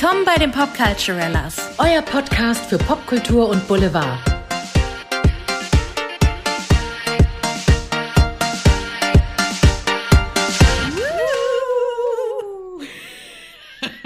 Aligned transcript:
Willkommen 0.00 0.24
bei 0.24 0.36
den 0.36 0.50
Popculturellas. 0.50 1.72
Euer 1.76 2.00
Podcast 2.00 2.70
für 2.70 2.78
Popkultur 2.78 3.50
und 3.50 3.68
Boulevard. 3.68 4.18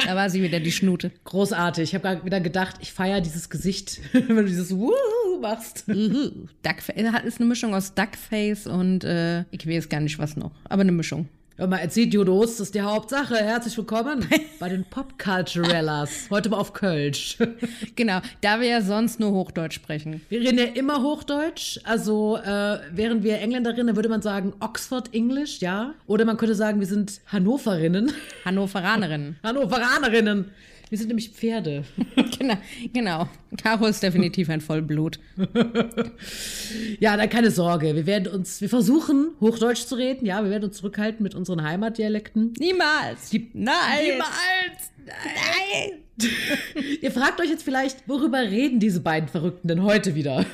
Da 0.05 0.17
war 0.17 0.29
sie 0.31 0.43
wieder, 0.43 0.59
die 0.59 0.73
Schnute. 0.73 1.13
Großartig. 1.23 1.91
Ich 1.91 1.95
habe 1.95 2.25
wieder 2.25 2.41
gedacht, 2.41 2.79
ich 2.81 2.93
feiere 2.93 3.21
dieses 3.21 3.49
Gesicht, 3.49 4.01
wenn 4.13 4.35
du 4.35 4.47
dieses 4.47 4.77
Wuhu 4.77 4.91
machst. 5.41 5.85
Duckface 5.87 7.25
ist 7.25 7.39
eine 7.39 7.49
Mischung 7.49 7.73
aus 7.73 7.95
Duckface 7.95 8.67
und 8.67 9.05
äh, 9.05 9.45
ich 9.53 9.65
weiß 9.65 9.89
gar 9.89 10.01
nicht 10.01 10.19
was 10.19 10.37
noch, 10.37 10.51
aber 10.65 10.81
eine 10.81 10.91
Mischung. 10.91 11.29
Hör 11.57 11.69
mal, 11.69 11.77
erzählt 11.77 12.13
Judos, 12.13 12.57
das 12.57 12.67
ist 12.67 12.75
die 12.75 12.81
Hauptsache. 12.81 13.37
Herzlich 13.37 13.77
willkommen 13.77 14.29
bei 14.59 14.69
den 14.69 14.85
Popculturellas. 14.85 16.27
Heute 16.29 16.49
mal 16.49 16.57
auf 16.57 16.73
Kölsch. 16.73 17.39
Genau, 17.95 18.19
da 18.41 18.61
wir 18.61 18.67
ja 18.67 18.81
sonst 18.81 19.21
nur 19.21 19.31
Hochdeutsch 19.31 19.77
sprechen. 19.77 20.21
Wir 20.29 20.41
reden 20.41 20.59
ja 20.59 20.65
immer 20.65 21.01
Hochdeutsch. 21.01 21.79
Also, 21.85 22.39
äh, 22.39 22.79
wären 22.91 23.23
wir 23.23 23.39
Engländerinnen, 23.39 23.95
würde 23.95 24.09
man 24.09 24.21
sagen 24.21 24.53
Oxford 24.59 25.15
English, 25.15 25.61
ja. 25.61 25.95
Oder 26.09 26.25
man 26.25 26.39
könnte 26.39 26.57
sagen, 26.57 26.81
wir 26.81 26.89
sind 26.89 27.21
Hannoverinnen. 27.29 28.11
Hannoveranerinnen. 28.45 29.37
Hannoveranerinnen. 29.45 30.51
Wir 30.95 30.99
sind 30.99 31.09
nämlich 31.09 31.31
Pferde. 31.31 31.83
genau, 32.39 32.55
genau. 32.93 33.29
Caro 33.61 33.87
ist 33.87 34.01
definitiv 34.01 34.49
ein 34.49 34.61
Vollblut. 34.61 35.19
ja, 37.01 37.17
dann 37.17 37.29
keine 37.29 37.51
Sorge. 37.51 37.97
Wir 37.97 38.07
werden 38.07 38.33
uns, 38.33 38.61
wir 38.61 38.69
versuchen, 38.69 39.31
Hochdeutsch 39.41 39.87
zu 39.87 39.97
reden. 39.97 40.25
Ja, 40.25 40.45
wir 40.45 40.53
werden 40.53 40.67
uns 40.67 40.77
zurückhalten 40.77 41.25
mit 41.25 41.35
unseren 41.35 41.65
Heimatdialekten. 41.65 42.53
Niemals. 42.61 43.31
Die, 43.31 43.51
Nein. 43.55 43.75
Niemals. 44.05 44.93
Nein. 45.05 46.31
Ihr 47.03 47.11
fragt 47.11 47.41
euch 47.41 47.51
jetzt 47.51 47.65
vielleicht, 47.65 48.09
worüber 48.09 48.39
reden 48.39 48.79
diese 48.79 49.01
beiden 49.01 49.29
Verrückten 49.29 49.67
denn 49.67 49.83
heute 49.83 50.15
wieder? 50.15 50.47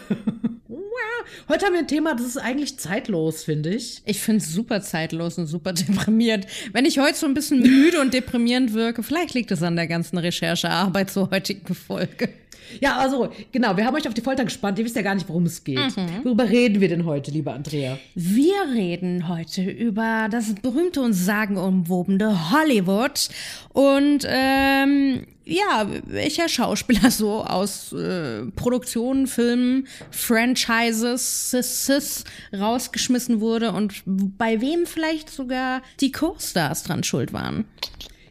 Heute 1.49 1.67
haben 1.67 1.73
wir 1.73 1.81
ein 1.81 1.89
Thema, 1.89 2.15
das 2.15 2.27
ist 2.27 2.37
eigentlich 2.37 2.79
zeitlos, 2.79 3.45
finde 3.45 3.75
ich. 3.75 4.03
Ich 4.05 4.21
finde 4.21 4.43
es 4.43 4.53
super 4.53 4.81
zeitlos 4.83 5.39
und 5.39 5.47
super 5.47 5.73
deprimierend. 5.73 6.47
Wenn 6.73 6.85
ich 6.85 6.99
heute 6.99 7.17
so 7.17 7.27
ein 7.27 7.35
bisschen 7.35 7.61
müde 7.61 8.01
und 8.01 8.15
deprimierend 8.15 8.75
wirke, 8.75 9.03
vielleicht 9.03 9.35
liegt 9.35 9.51
es 9.51 9.63
an 9.63 9.77
der 9.77 9.87
ganzen 9.87 10.19
Recherchearbeit 10.19 11.11
zur 11.11 11.31
heutigen 11.31 11.75
Folge. 11.75 12.29
Ja, 12.81 12.99
also 12.99 13.31
genau, 13.53 13.77
wir 13.77 13.85
haben 13.85 13.95
euch 13.95 14.07
auf 14.07 14.15
die 14.15 14.21
Folter 14.21 14.45
gespannt. 14.45 14.79
Ihr 14.79 14.85
wisst 14.85 14.97
ja 14.97 15.03
gar 15.03 15.15
nicht, 15.15 15.29
worum 15.29 15.47
es 15.47 15.65
geht. 15.65 15.97
Mhm. 15.97 16.25
Worüber 16.25 16.49
reden 16.49 16.81
wir 16.81 16.89
denn 16.89 17.05
heute, 17.05 17.31
liebe 17.31 17.53
Andrea? 17.53 17.99
Wir 18.15 18.55
reden 18.75 19.29
heute 19.29 19.63
über 19.63 20.29
das 20.31 20.55
berühmte 20.55 21.01
und 21.01 21.13
sagenumwobene 21.13 22.51
Hollywood 22.53 23.29
und 23.73 24.27
ähm, 24.27 25.27
ja, 25.51 25.89
welcher 26.05 26.49
Schauspieler 26.49 27.11
so 27.11 27.45
aus 27.45 27.93
äh, 27.93 28.47
Produktionen, 28.57 29.27
Filmen, 29.27 29.89
Franchises 30.11 31.55
rausgeschmissen 32.57 33.41
wurde 33.41 33.73
und 33.73 34.03
bei 34.07 34.61
wem 34.61 34.87
vielleicht 34.87 35.31
sogar 35.31 35.83
die 36.01 36.13
Co-Stars 36.13 36.85
dran 36.85 37.03
schuld 37.03 37.33
waren. 37.33 37.65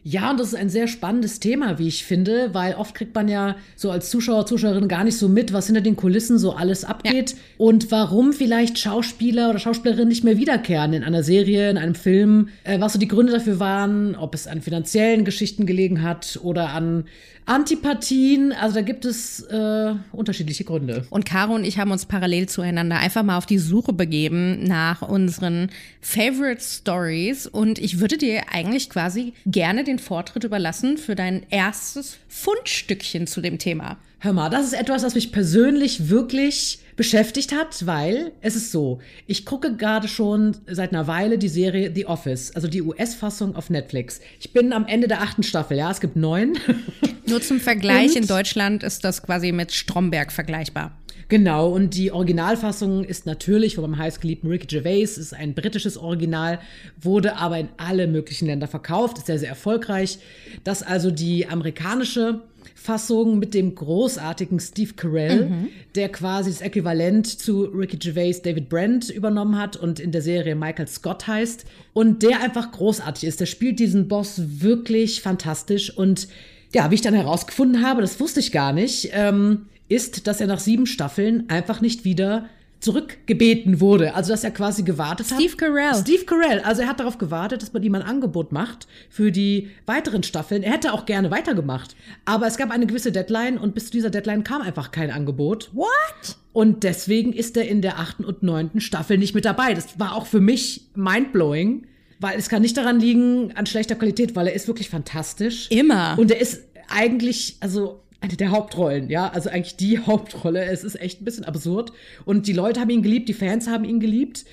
Ja, 0.02 0.30
und 0.30 0.40
das 0.40 0.48
ist 0.48 0.54
ein 0.54 0.70
sehr 0.70 0.88
spannendes 0.88 1.40
Thema, 1.40 1.78
wie 1.78 1.88
ich 1.88 2.04
finde, 2.04 2.50
weil 2.52 2.74
oft 2.74 2.94
kriegt 2.94 3.14
man 3.14 3.28
ja 3.28 3.56
so 3.76 3.90
als 3.90 4.10
Zuschauer, 4.10 4.46
Zuschauerin 4.46 4.88
gar 4.88 5.04
nicht 5.04 5.18
so 5.18 5.28
mit, 5.28 5.52
was 5.52 5.66
hinter 5.66 5.82
den 5.82 5.96
Kulissen 5.96 6.38
so 6.38 6.52
alles 6.52 6.84
abgeht 6.84 7.32
ja. 7.32 7.36
und 7.58 7.90
warum 7.90 8.32
vielleicht 8.32 8.78
Schauspieler 8.78 9.50
oder 9.50 9.58
Schauspielerinnen 9.58 10.08
nicht 10.08 10.24
mehr 10.24 10.38
wiederkehren 10.38 10.94
in 10.94 11.04
einer 11.04 11.22
Serie, 11.22 11.70
in 11.70 11.76
einem 11.76 11.94
Film, 11.94 12.48
äh, 12.64 12.80
was 12.80 12.94
so 12.94 12.98
die 12.98 13.08
Gründe 13.08 13.32
dafür 13.32 13.60
waren, 13.60 14.16
ob 14.16 14.34
es 14.34 14.46
an 14.46 14.62
finanziellen 14.62 15.24
Geschichten 15.24 15.66
gelegen 15.66 16.02
hat 16.02 16.40
oder 16.42 16.70
an 16.70 17.04
Antipathien, 17.50 18.52
also 18.52 18.76
da 18.76 18.82
gibt 18.82 19.04
es 19.04 19.40
äh, 19.42 19.94
unterschiedliche 20.12 20.62
Gründe. 20.62 21.04
Und 21.10 21.24
Caro 21.24 21.54
und 21.54 21.64
ich 21.64 21.78
haben 21.78 21.90
uns 21.90 22.06
parallel 22.06 22.48
zueinander 22.48 22.98
einfach 22.98 23.24
mal 23.24 23.36
auf 23.36 23.46
die 23.46 23.58
Suche 23.58 23.92
begeben 23.92 24.62
nach 24.62 25.02
unseren 25.02 25.68
Favorite 26.00 26.60
Stories 26.62 27.48
und 27.48 27.80
ich 27.80 27.98
würde 27.98 28.18
dir 28.18 28.42
eigentlich 28.52 28.88
quasi 28.88 29.32
gerne 29.46 29.82
den 29.82 29.89
Vortritt 29.98 30.44
überlassen 30.44 30.98
für 30.98 31.14
dein 31.14 31.46
erstes 31.50 32.18
Fundstückchen 32.28 33.26
zu 33.26 33.40
dem 33.40 33.58
Thema. 33.58 33.98
Hör 34.20 34.32
mal, 34.32 34.50
das 34.50 34.66
ist 34.66 34.74
etwas, 34.74 35.02
was 35.02 35.14
mich 35.14 35.32
persönlich 35.32 36.10
wirklich 36.10 36.80
beschäftigt 37.00 37.54
hat, 37.54 37.86
weil 37.86 38.32
es 38.42 38.56
ist 38.56 38.72
so, 38.72 38.98
ich 39.26 39.46
gucke 39.46 39.74
gerade 39.74 40.06
schon 40.06 40.54
seit 40.66 40.92
einer 40.92 41.06
Weile 41.06 41.38
die 41.38 41.48
Serie 41.48 41.90
The 41.94 42.04
Office, 42.04 42.54
also 42.54 42.68
die 42.68 42.82
US-Fassung 42.82 43.56
auf 43.56 43.70
Netflix. 43.70 44.20
Ich 44.38 44.52
bin 44.52 44.74
am 44.74 44.84
Ende 44.84 45.08
der 45.08 45.22
achten 45.22 45.42
Staffel, 45.42 45.78
ja, 45.78 45.90
es 45.90 46.02
gibt 46.02 46.16
neun. 46.16 46.58
Nur 47.26 47.40
zum 47.40 47.58
Vergleich, 47.58 48.10
und 48.10 48.16
in 48.16 48.26
Deutschland 48.26 48.82
ist 48.82 49.02
das 49.02 49.22
quasi 49.22 49.50
mit 49.50 49.72
Stromberg 49.72 50.30
vergleichbar. 50.30 50.94
Genau, 51.30 51.68
und 51.70 51.94
die 51.94 52.12
Originalfassung 52.12 53.04
ist 53.04 53.24
natürlich 53.24 53.76
von 53.76 53.88
meinem 53.88 53.96
heißgeliebten 53.96 54.50
Ricky 54.50 54.66
Gervais, 54.66 55.16
ist 55.16 55.32
ein 55.32 55.54
britisches 55.54 55.96
Original, 55.96 56.58
wurde 57.00 57.36
aber 57.36 57.56
in 57.58 57.68
alle 57.78 58.08
möglichen 58.08 58.44
Länder 58.44 58.68
verkauft, 58.68 59.16
ist 59.16 59.26
sehr, 59.28 59.38
sehr 59.38 59.48
erfolgreich. 59.48 60.18
Dass 60.64 60.82
also 60.82 61.10
die 61.10 61.46
amerikanische 61.46 62.42
Fassung 62.74 63.38
mit 63.38 63.54
dem 63.54 63.74
großartigen 63.74 64.60
Steve 64.60 64.94
Carell, 64.94 65.48
mhm. 65.48 65.68
der 65.94 66.08
quasi 66.08 66.50
das 66.50 66.60
Äquivalent 66.60 67.26
zu 67.26 67.64
Ricky 67.64 67.96
Gervais 67.96 68.42
David 68.42 68.68
Brent 68.68 69.10
übernommen 69.10 69.58
hat 69.58 69.76
und 69.76 70.00
in 70.00 70.12
der 70.12 70.22
Serie 70.22 70.54
Michael 70.54 70.88
Scott 70.88 71.26
heißt. 71.26 71.64
Und 71.92 72.22
der 72.22 72.40
einfach 72.40 72.72
großartig 72.72 73.24
ist. 73.24 73.40
Der 73.40 73.46
spielt 73.46 73.78
diesen 73.78 74.08
Boss 74.08 74.40
wirklich 74.60 75.22
fantastisch. 75.22 75.96
Und 75.96 76.28
ja, 76.74 76.90
wie 76.90 76.94
ich 76.94 77.02
dann 77.02 77.14
herausgefunden 77.14 77.84
habe, 77.84 78.00
das 78.00 78.20
wusste 78.20 78.40
ich 78.40 78.52
gar 78.52 78.72
nicht, 78.72 79.10
ähm, 79.12 79.66
ist, 79.88 80.26
dass 80.26 80.40
er 80.40 80.46
nach 80.46 80.60
sieben 80.60 80.86
Staffeln 80.86 81.48
einfach 81.48 81.80
nicht 81.80 82.04
wieder 82.04 82.46
zurückgebeten 82.80 83.80
wurde. 83.80 84.14
Also, 84.14 84.32
dass 84.32 84.42
er 84.42 84.50
quasi 84.50 84.82
gewartet 84.82 85.26
Steve 85.26 85.42
hat. 85.42 85.50
Steve 85.50 85.56
Carell. 85.56 85.94
Steve 85.94 86.24
Carell. 86.24 86.60
Also, 86.60 86.82
er 86.82 86.88
hat 86.88 87.00
darauf 87.00 87.18
gewartet, 87.18 87.62
dass 87.62 87.72
man 87.72 87.82
ihm 87.82 87.94
ein 87.94 88.02
Angebot 88.02 88.52
macht 88.52 88.88
für 89.08 89.30
die 89.30 89.68
weiteren 89.86 90.22
Staffeln. 90.22 90.62
Er 90.62 90.72
hätte 90.72 90.92
auch 90.92 91.06
gerne 91.06 91.30
weitergemacht. 91.30 91.94
Aber 92.24 92.46
es 92.46 92.56
gab 92.56 92.70
eine 92.70 92.86
gewisse 92.86 93.12
Deadline 93.12 93.58
und 93.58 93.74
bis 93.74 93.86
zu 93.86 93.92
dieser 93.92 94.10
Deadline 94.10 94.44
kam 94.44 94.62
einfach 94.62 94.90
kein 94.90 95.10
Angebot. 95.10 95.70
What? 95.74 96.36
Und 96.52 96.82
deswegen 96.82 97.32
ist 97.32 97.56
er 97.56 97.68
in 97.68 97.82
der 97.82 97.98
achten 97.98 98.24
und 98.24 98.42
neunten 98.42 98.80
Staffel 98.80 99.18
nicht 99.18 99.34
mit 99.34 99.44
dabei. 99.44 99.74
Das 99.74 99.98
war 99.98 100.16
auch 100.16 100.26
für 100.26 100.40
mich 100.40 100.88
mindblowing. 100.94 101.86
Weil 102.22 102.38
es 102.38 102.50
kann 102.50 102.60
nicht 102.60 102.76
daran 102.76 103.00
liegen, 103.00 103.52
an 103.56 103.64
schlechter 103.64 103.94
Qualität, 103.94 104.36
weil 104.36 104.46
er 104.46 104.52
ist 104.52 104.68
wirklich 104.68 104.90
fantastisch. 104.90 105.70
Immer. 105.70 106.18
Und 106.18 106.30
er 106.30 106.38
ist 106.38 106.64
eigentlich, 106.88 107.56
also 107.60 108.02
eine 108.20 108.36
der 108.36 108.50
Hauptrollen, 108.50 109.08
ja, 109.08 109.28
also 109.28 109.50
eigentlich 109.50 109.76
die 109.76 109.98
Hauptrolle. 110.06 110.64
Es 110.64 110.84
ist 110.84 111.00
echt 111.00 111.20
ein 111.20 111.24
bisschen 111.24 111.44
absurd. 111.44 111.92
Und 112.24 112.46
die 112.46 112.52
Leute 112.52 112.80
haben 112.80 112.90
ihn 112.90 113.02
geliebt, 113.02 113.28
die 113.28 113.34
Fans 113.34 113.68
haben 113.68 113.84
ihn 113.84 114.00
geliebt. 114.00 114.44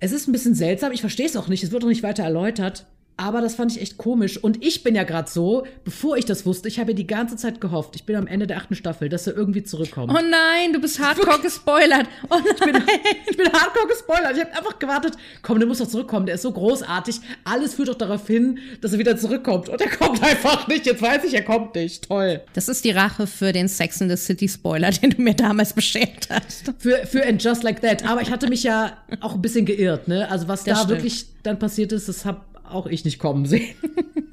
Es 0.00 0.12
ist 0.12 0.28
ein 0.28 0.32
bisschen 0.32 0.54
seltsam, 0.54 0.92
ich 0.92 1.00
verstehe 1.00 1.26
es 1.26 1.36
auch 1.36 1.48
nicht, 1.48 1.62
es 1.62 1.70
wird 1.70 1.84
auch 1.84 1.88
nicht 1.88 2.02
weiter 2.02 2.24
erläutert. 2.24 2.86
Aber 3.16 3.40
das 3.40 3.54
fand 3.54 3.70
ich 3.70 3.80
echt 3.80 3.96
komisch. 3.96 4.42
Und 4.42 4.64
ich 4.64 4.82
bin 4.82 4.94
ja 4.94 5.04
gerade 5.04 5.30
so, 5.30 5.66
bevor 5.84 6.16
ich 6.16 6.24
das 6.24 6.44
wusste, 6.46 6.66
ich 6.66 6.80
habe 6.80 6.90
ja 6.90 6.96
die 6.96 7.06
ganze 7.06 7.36
Zeit 7.36 7.60
gehofft, 7.60 7.94
ich 7.94 8.04
bin 8.04 8.16
am 8.16 8.26
Ende 8.26 8.46
der 8.46 8.56
achten 8.56 8.74
Staffel, 8.74 9.08
dass 9.08 9.26
er 9.26 9.36
irgendwie 9.36 9.62
zurückkommt. 9.62 10.10
Oh 10.12 10.20
nein, 10.20 10.72
du 10.72 10.80
bist 10.80 10.98
hardcore 10.98 11.40
gespoilert. 11.40 12.06
Oh 12.30 12.36
nein. 12.36 12.44
Ich 12.54 12.72
bin, 12.72 12.82
ich 13.30 13.36
bin 13.36 13.52
hardcore 13.52 13.86
gespoilert. 13.88 14.36
Ich 14.36 14.40
habe 14.40 14.56
einfach 14.56 14.78
gewartet, 14.78 15.14
komm, 15.42 15.58
der 15.58 15.68
muss 15.68 15.78
doch 15.78 15.86
zurückkommen, 15.88 16.26
der 16.26 16.36
ist 16.36 16.42
so 16.42 16.52
großartig. 16.52 17.20
Alles 17.44 17.74
führt 17.74 17.88
doch 17.88 17.94
darauf 17.94 18.26
hin, 18.26 18.58
dass 18.80 18.92
er 18.92 18.98
wieder 18.98 19.16
zurückkommt. 19.16 19.68
Und 19.68 19.80
er 19.80 19.90
kommt 19.90 20.22
einfach 20.22 20.66
nicht. 20.68 20.86
Jetzt 20.86 21.02
weiß 21.02 21.24
ich, 21.24 21.34
er 21.34 21.42
kommt 21.42 21.74
nicht. 21.74 22.08
Toll. 22.08 22.40
Das 22.54 22.68
ist 22.68 22.84
die 22.84 22.90
Rache 22.90 23.26
für 23.26 23.52
den 23.52 23.68
Sex 23.68 24.00
in 24.00 24.08
the 24.08 24.16
City 24.16 24.48
Spoiler, 24.48 24.90
den 24.90 25.10
du 25.10 25.22
mir 25.22 25.34
damals 25.34 25.72
beschert 25.72 26.28
hast. 26.30 26.72
Für, 26.78 27.06
für 27.06 27.24
And 27.26 27.42
Just 27.42 27.62
Like 27.62 27.80
That. 27.82 28.04
Aber 28.06 28.22
ich 28.22 28.30
hatte 28.30 28.48
mich 28.48 28.62
ja 28.62 28.96
auch 29.20 29.34
ein 29.34 29.42
bisschen 29.42 29.66
geirrt, 29.66 30.08
ne? 30.08 30.28
Also 30.30 30.48
was 30.48 30.64
das 30.64 30.78
da 30.78 30.84
stimmt. 30.84 31.02
wirklich 31.02 31.26
dann 31.42 31.58
passiert 31.58 31.92
ist, 31.92 32.08
das 32.08 32.24
habe 32.24 32.40
auch 32.74 32.86
ich 32.86 33.04
nicht 33.04 33.18
kommen 33.18 33.46
sehen. 33.46 33.74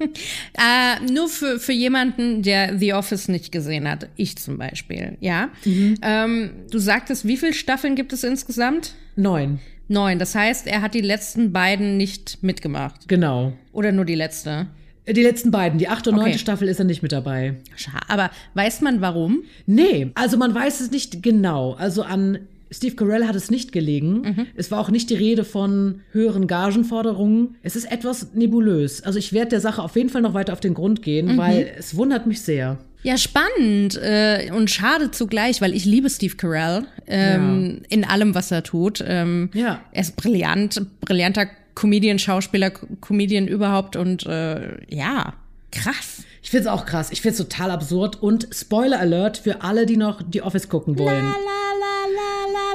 äh, 0.00 1.12
nur 1.12 1.28
für, 1.28 1.58
für 1.58 1.72
jemanden, 1.72 2.42
der 2.42 2.78
The 2.78 2.94
Office 2.94 3.28
nicht 3.28 3.52
gesehen 3.52 3.88
hat, 3.88 4.08
ich 4.16 4.36
zum 4.36 4.58
Beispiel, 4.58 5.16
ja. 5.20 5.50
Mhm. 5.64 5.94
Ähm, 6.02 6.50
du 6.70 6.78
sagtest, 6.78 7.26
wie 7.26 7.36
viele 7.36 7.52
Staffeln 7.52 7.94
gibt 7.94 8.12
es 8.12 8.24
insgesamt? 8.24 8.94
Neun. 9.16 9.60
Neun. 9.88 10.18
Das 10.18 10.34
heißt, 10.34 10.66
er 10.66 10.82
hat 10.82 10.94
die 10.94 11.00
letzten 11.00 11.52
beiden 11.52 11.96
nicht 11.96 12.42
mitgemacht. 12.42 13.08
Genau. 13.08 13.52
Oder 13.72 13.92
nur 13.92 14.04
die 14.04 14.14
letzte? 14.14 14.68
Die 15.06 15.22
letzten 15.22 15.50
beiden, 15.50 15.78
die 15.78 15.88
achte 15.88 16.10
und 16.10 16.16
neunte 16.16 16.30
okay. 16.30 16.38
Staffel 16.38 16.68
ist 16.68 16.78
er 16.78 16.84
nicht 16.84 17.02
mit 17.02 17.10
dabei. 17.10 17.56
Schade. 17.74 18.06
Aber 18.08 18.30
weiß 18.54 18.82
man 18.82 19.00
warum? 19.00 19.42
Nee, 19.66 20.12
also 20.14 20.36
man 20.36 20.54
weiß 20.54 20.80
es 20.80 20.92
nicht 20.92 21.24
genau. 21.24 21.72
Also 21.72 22.04
an 22.04 22.38
Steve 22.72 22.96
Carell 22.96 23.26
hat 23.26 23.36
es 23.36 23.50
nicht 23.50 23.72
gelegen. 23.72 24.22
Mhm. 24.22 24.46
Es 24.56 24.70
war 24.70 24.80
auch 24.80 24.90
nicht 24.90 25.10
die 25.10 25.14
Rede 25.14 25.44
von 25.44 26.00
höheren 26.10 26.46
Gagenforderungen. 26.46 27.56
Es 27.62 27.76
ist 27.76 27.90
etwas 27.90 28.34
nebulös. 28.34 29.02
Also 29.02 29.18
ich 29.18 29.32
werde 29.32 29.50
der 29.50 29.60
Sache 29.60 29.82
auf 29.82 29.94
jeden 29.96 30.08
Fall 30.08 30.22
noch 30.22 30.34
weiter 30.34 30.52
auf 30.52 30.60
den 30.60 30.74
Grund 30.74 31.02
gehen, 31.02 31.34
mhm. 31.34 31.38
weil 31.38 31.72
es 31.78 31.96
wundert 31.96 32.26
mich 32.26 32.40
sehr. 32.40 32.78
Ja, 33.02 33.18
spannend 33.18 33.96
äh, 33.96 34.50
und 34.54 34.70
schade 34.70 35.10
zugleich, 35.10 35.60
weil 35.60 35.74
ich 35.74 35.84
liebe 35.84 36.08
Steve 36.08 36.36
Carell 36.36 36.84
ähm, 37.06 37.80
ja. 37.80 37.86
in 37.88 38.04
allem, 38.04 38.34
was 38.34 38.50
er 38.52 38.62
tut. 38.62 39.02
Ähm, 39.06 39.50
ja. 39.54 39.80
Er 39.90 40.00
ist 40.02 40.16
brillant, 40.16 40.80
brillanter 41.00 41.46
Comedian, 41.74 42.18
Schauspieler, 42.18 42.70
Comedian 43.00 43.48
überhaupt 43.48 43.96
und 43.96 44.24
äh, 44.26 44.76
ja, 44.94 45.34
krass. 45.72 46.22
Ich 46.42 46.50
finde 46.50 46.68
es 46.68 46.72
auch 46.72 46.86
krass. 46.86 47.10
Ich 47.10 47.22
finde 47.22 47.32
es 47.32 47.48
total 47.48 47.70
absurd. 47.70 48.22
Und 48.22 48.48
Spoiler 48.52 48.98
Alert 48.98 49.38
für 49.38 49.62
alle, 49.62 49.86
die 49.86 49.96
noch 49.96 50.22
die 50.22 50.42
Office 50.42 50.68
gucken 50.68 50.98
wollen. 50.98 51.24
La, 51.24 51.30
la, 51.30 51.62
la, 51.80 52.21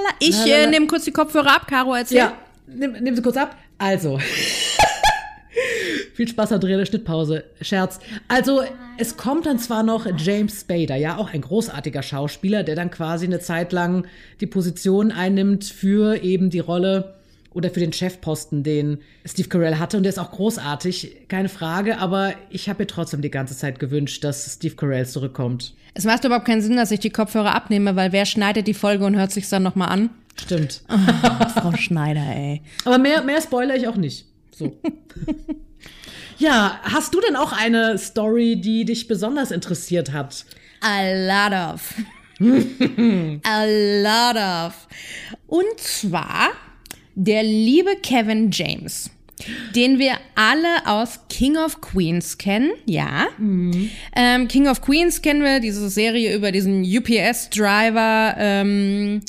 la. 0.07 0.15
Ich 0.19 0.45
äh, 0.45 0.67
nehme 0.67 0.87
kurz 0.87 1.05
die 1.05 1.11
Kopfhörer 1.11 1.55
ab, 1.55 1.67
Caro, 1.67 1.95
erzähl. 1.95 2.17
Ja, 2.17 2.33
nimm, 2.67 2.93
nimm 3.01 3.15
sie 3.15 3.21
kurz 3.21 3.37
ab. 3.37 3.55
Also. 3.77 4.19
Viel 6.13 6.27
Spaß 6.27 6.51
Andrea, 6.53 6.83
Schnittpause. 6.85 7.43
Scherz. 7.61 7.99
Also, 8.27 8.63
es 8.97 9.17
kommt 9.17 9.45
dann 9.45 9.59
zwar 9.59 9.83
noch 9.83 10.07
James 10.17 10.61
Spader, 10.61 10.95
ja, 10.95 11.17
auch 11.17 11.31
ein 11.31 11.41
großartiger 11.41 12.01
Schauspieler, 12.01 12.63
der 12.63 12.75
dann 12.75 12.89
quasi 12.89 13.25
eine 13.25 13.39
Zeit 13.39 13.71
lang 13.71 14.07
die 14.41 14.47
Position 14.47 15.11
einnimmt 15.11 15.65
für 15.65 16.23
eben 16.23 16.49
die 16.49 16.59
Rolle 16.59 17.16
oder 17.57 17.71
für 17.71 17.79
den 17.79 17.91
Chefposten, 17.91 18.61
den 18.61 18.99
Steve 19.25 19.49
Carell 19.49 19.79
hatte. 19.79 19.97
Und 19.97 20.03
der 20.03 20.11
ist 20.11 20.19
auch 20.19 20.29
großartig, 20.29 21.27
keine 21.27 21.49
Frage, 21.49 21.97
aber 21.97 22.35
ich 22.51 22.69
habe 22.69 22.83
mir 22.83 22.87
trotzdem 22.87 23.23
die 23.23 23.31
ganze 23.31 23.57
Zeit 23.57 23.79
gewünscht, 23.79 24.23
dass 24.23 24.53
Steve 24.53 24.75
Carell 24.75 25.07
zurückkommt. 25.07 25.73
Es 25.95 26.05
macht 26.05 26.23
überhaupt 26.23 26.45
keinen 26.45 26.61
Sinn, 26.61 26.77
dass 26.77 26.91
ich 26.91 26.99
die 26.99 27.09
Kopfhörer 27.09 27.55
abnehme, 27.55 27.95
weil 27.95 28.11
wer 28.11 28.27
schneidet 28.27 28.67
die 28.67 28.75
Folge 28.75 29.05
und 29.05 29.15
hört 29.15 29.31
sich's 29.31 29.49
dann 29.49 29.63
nochmal 29.63 29.89
an? 29.89 30.11
Stimmt. 30.39 30.83
Frau 31.55 31.75
Schneider, 31.75 32.21
ey. 32.21 32.61
Aber 32.85 32.99
mehr, 32.99 33.23
mehr 33.23 33.41
spoiler 33.41 33.75
ich 33.75 33.87
auch 33.87 33.95
nicht. 33.95 34.25
So. 34.55 34.77
ja, 36.37 36.79
hast 36.83 37.15
du 37.15 37.21
denn 37.21 37.35
auch 37.35 37.53
eine 37.53 37.97
Story, 37.97 38.61
die 38.61 38.85
dich 38.85 39.07
besonders 39.07 39.49
interessiert 39.49 40.13
hat? 40.13 40.45
A 40.81 41.01
lot 41.01 41.73
of. 41.73 41.95
A 43.43 43.65
lot 43.65 44.35
of. 44.37 44.87
Und 45.47 45.79
zwar 45.79 46.51
der 47.19 47.41
liebe 47.41 47.95
Kevin 48.03 48.51
James, 48.51 49.09
den 49.75 49.97
wir 49.97 50.13
alle 50.35 50.85
aus 50.85 51.19
King 51.29 51.57
of 51.57 51.81
Queens 51.81 52.37
kennen, 52.37 52.69
ja. 52.85 53.25
Ähm, 54.15 54.47
King 54.47 54.67
of 54.67 54.81
Queens 54.81 55.21
kennen 55.23 55.41
wir, 55.41 55.59
diese 55.59 55.89
Serie 55.89 56.35
über 56.35 56.51
diesen 56.51 56.83
UPS-Driver, 56.83 58.35
ähm, 58.37 59.21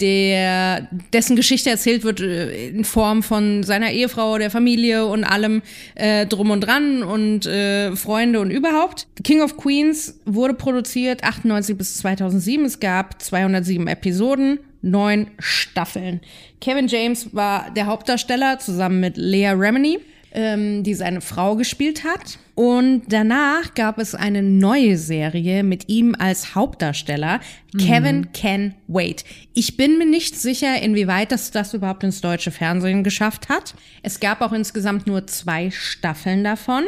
der, 0.00 0.88
dessen 1.12 1.36
Geschichte 1.36 1.70
erzählt 1.70 2.04
wird 2.04 2.20
äh, 2.20 2.68
in 2.68 2.84
Form 2.84 3.22
von 3.22 3.62
seiner 3.62 3.90
Ehefrau, 3.92 4.38
der 4.38 4.50
Familie 4.50 5.06
und 5.06 5.24
allem 5.24 5.62
äh, 5.94 6.26
drum 6.26 6.50
und 6.50 6.60
dran 6.62 7.02
und 7.02 7.46
äh, 7.46 7.94
Freunde 7.96 8.40
und 8.40 8.50
überhaupt. 8.50 9.08
King 9.24 9.42
of 9.42 9.56
Queens 9.58 10.20
wurde 10.24 10.54
produziert 10.54 11.22
98 11.22 11.76
bis 11.76 11.98
2007. 11.98 12.64
Es 12.64 12.80
gab 12.80 13.20
207 13.22 13.86
Episoden, 13.88 14.58
neun 14.82 15.28
Staffeln. 15.38 16.20
Kevin 16.60 16.88
James 16.88 17.34
war 17.34 17.70
der 17.70 17.86
Hauptdarsteller 17.86 18.58
zusammen 18.58 19.00
mit 19.00 19.16
Lea 19.16 19.48
Remini, 19.48 19.98
ähm, 20.32 20.82
die 20.82 20.94
seine 20.94 21.20
Frau 21.20 21.56
gespielt 21.56 22.04
hat. 22.04 22.38
Und 22.54 23.02
danach 23.08 23.74
gab 23.74 23.98
es 23.98 24.14
eine 24.14 24.42
neue 24.42 24.96
Serie 24.96 25.62
mit 25.62 25.88
ihm 25.88 26.14
als 26.18 26.54
Hauptdarsteller, 26.54 27.40
Kevin 27.78 28.32
Can 28.32 28.74
Wait. 28.86 29.24
Ich 29.52 29.76
bin 29.76 29.98
mir 29.98 30.06
nicht 30.06 30.36
sicher, 30.36 30.80
inwieweit 30.80 31.32
das 31.32 31.50
das 31.50 31.74
überhaupt 31.74 32.02
ins 32.04 32.20
deutsche 32.22 32.50
Fernsehen 32.50 33.04
geschafft 33.04 33.48
hat. 33.48 33.74
Es 34.02 34.20
gab 34.20 34.40
auch 34.40 34.52
insgesamt 34.52 35.06
nur 35.06 35.26
zwei 35.26 35.70
Staffeln 35.70 36.44
davon. 36.44 36.84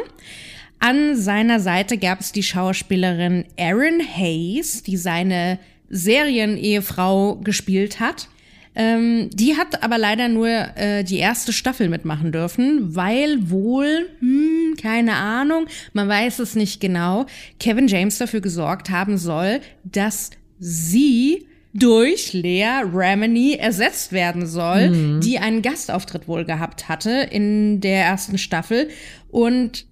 An 0.79 1.15
seiner 1.15 1.59
Seite 1.59 1.97
gab 1.97 2.21
es 2.21 2.31
die 2.31 2.43
Schauspielerin 2.43 3.45
Erin 3.57 4.01
Hayes, 4.01 4.81
die 4.81 4.97
seine 4.97 5.59
Serienehefrau 5.89 7.35
gespielt 7.37 7.99
hat. 7.99 8.27
Ähm, 8.75 9.29
die 9.33 9.57
hat 9.57 9.83
aber 9.83 9.97
leider 9.97 10.29
nur 10.29 10.47
äh, 10.47 11.03
die 11.03 11.17
erste 11.17 11.51
Staffel 11.51 11.89
mitmachen 11.89 12.31
dürfen, 12.31 12.95
weil 12.95 13.49
wohl, 13.49 14.09
hm, 14.19 14.75
keine 14.81 15.15
Ahnung, 15.15 15.65
man 15.93 16.07
weiß 16.07 16.39
es 16.39 16.55
nicht 16.55 16.79
genau, 16.79 17.25
Kevin 17.59 17.87
James 17.87 18.19
dafür 18.19 18.41
gesorgt 18.41 18.89
haben 18.89 19.17
soll, 19.17 19.59
dass 19.83 20.29
sie 20.59 21.47
durch 21.73 22.33
Lea 22.33 22.81
Remini 22.93 23.53
ersetzt 23.53 24.11
werden 24.11 24.47
soll, 24.47 25.19
die 25.19 25.39
einen 25.39 25.61
Gastauftritt 25.61 26.27
wohl 26.27 26.43
gehabt 26.43 26.89
hatte 26.89 27.11
in 27.11 27.79
der 27.79 28.05
ersten 28.05 28.37
Staffel 28.37 28.89
und 29.29 29.85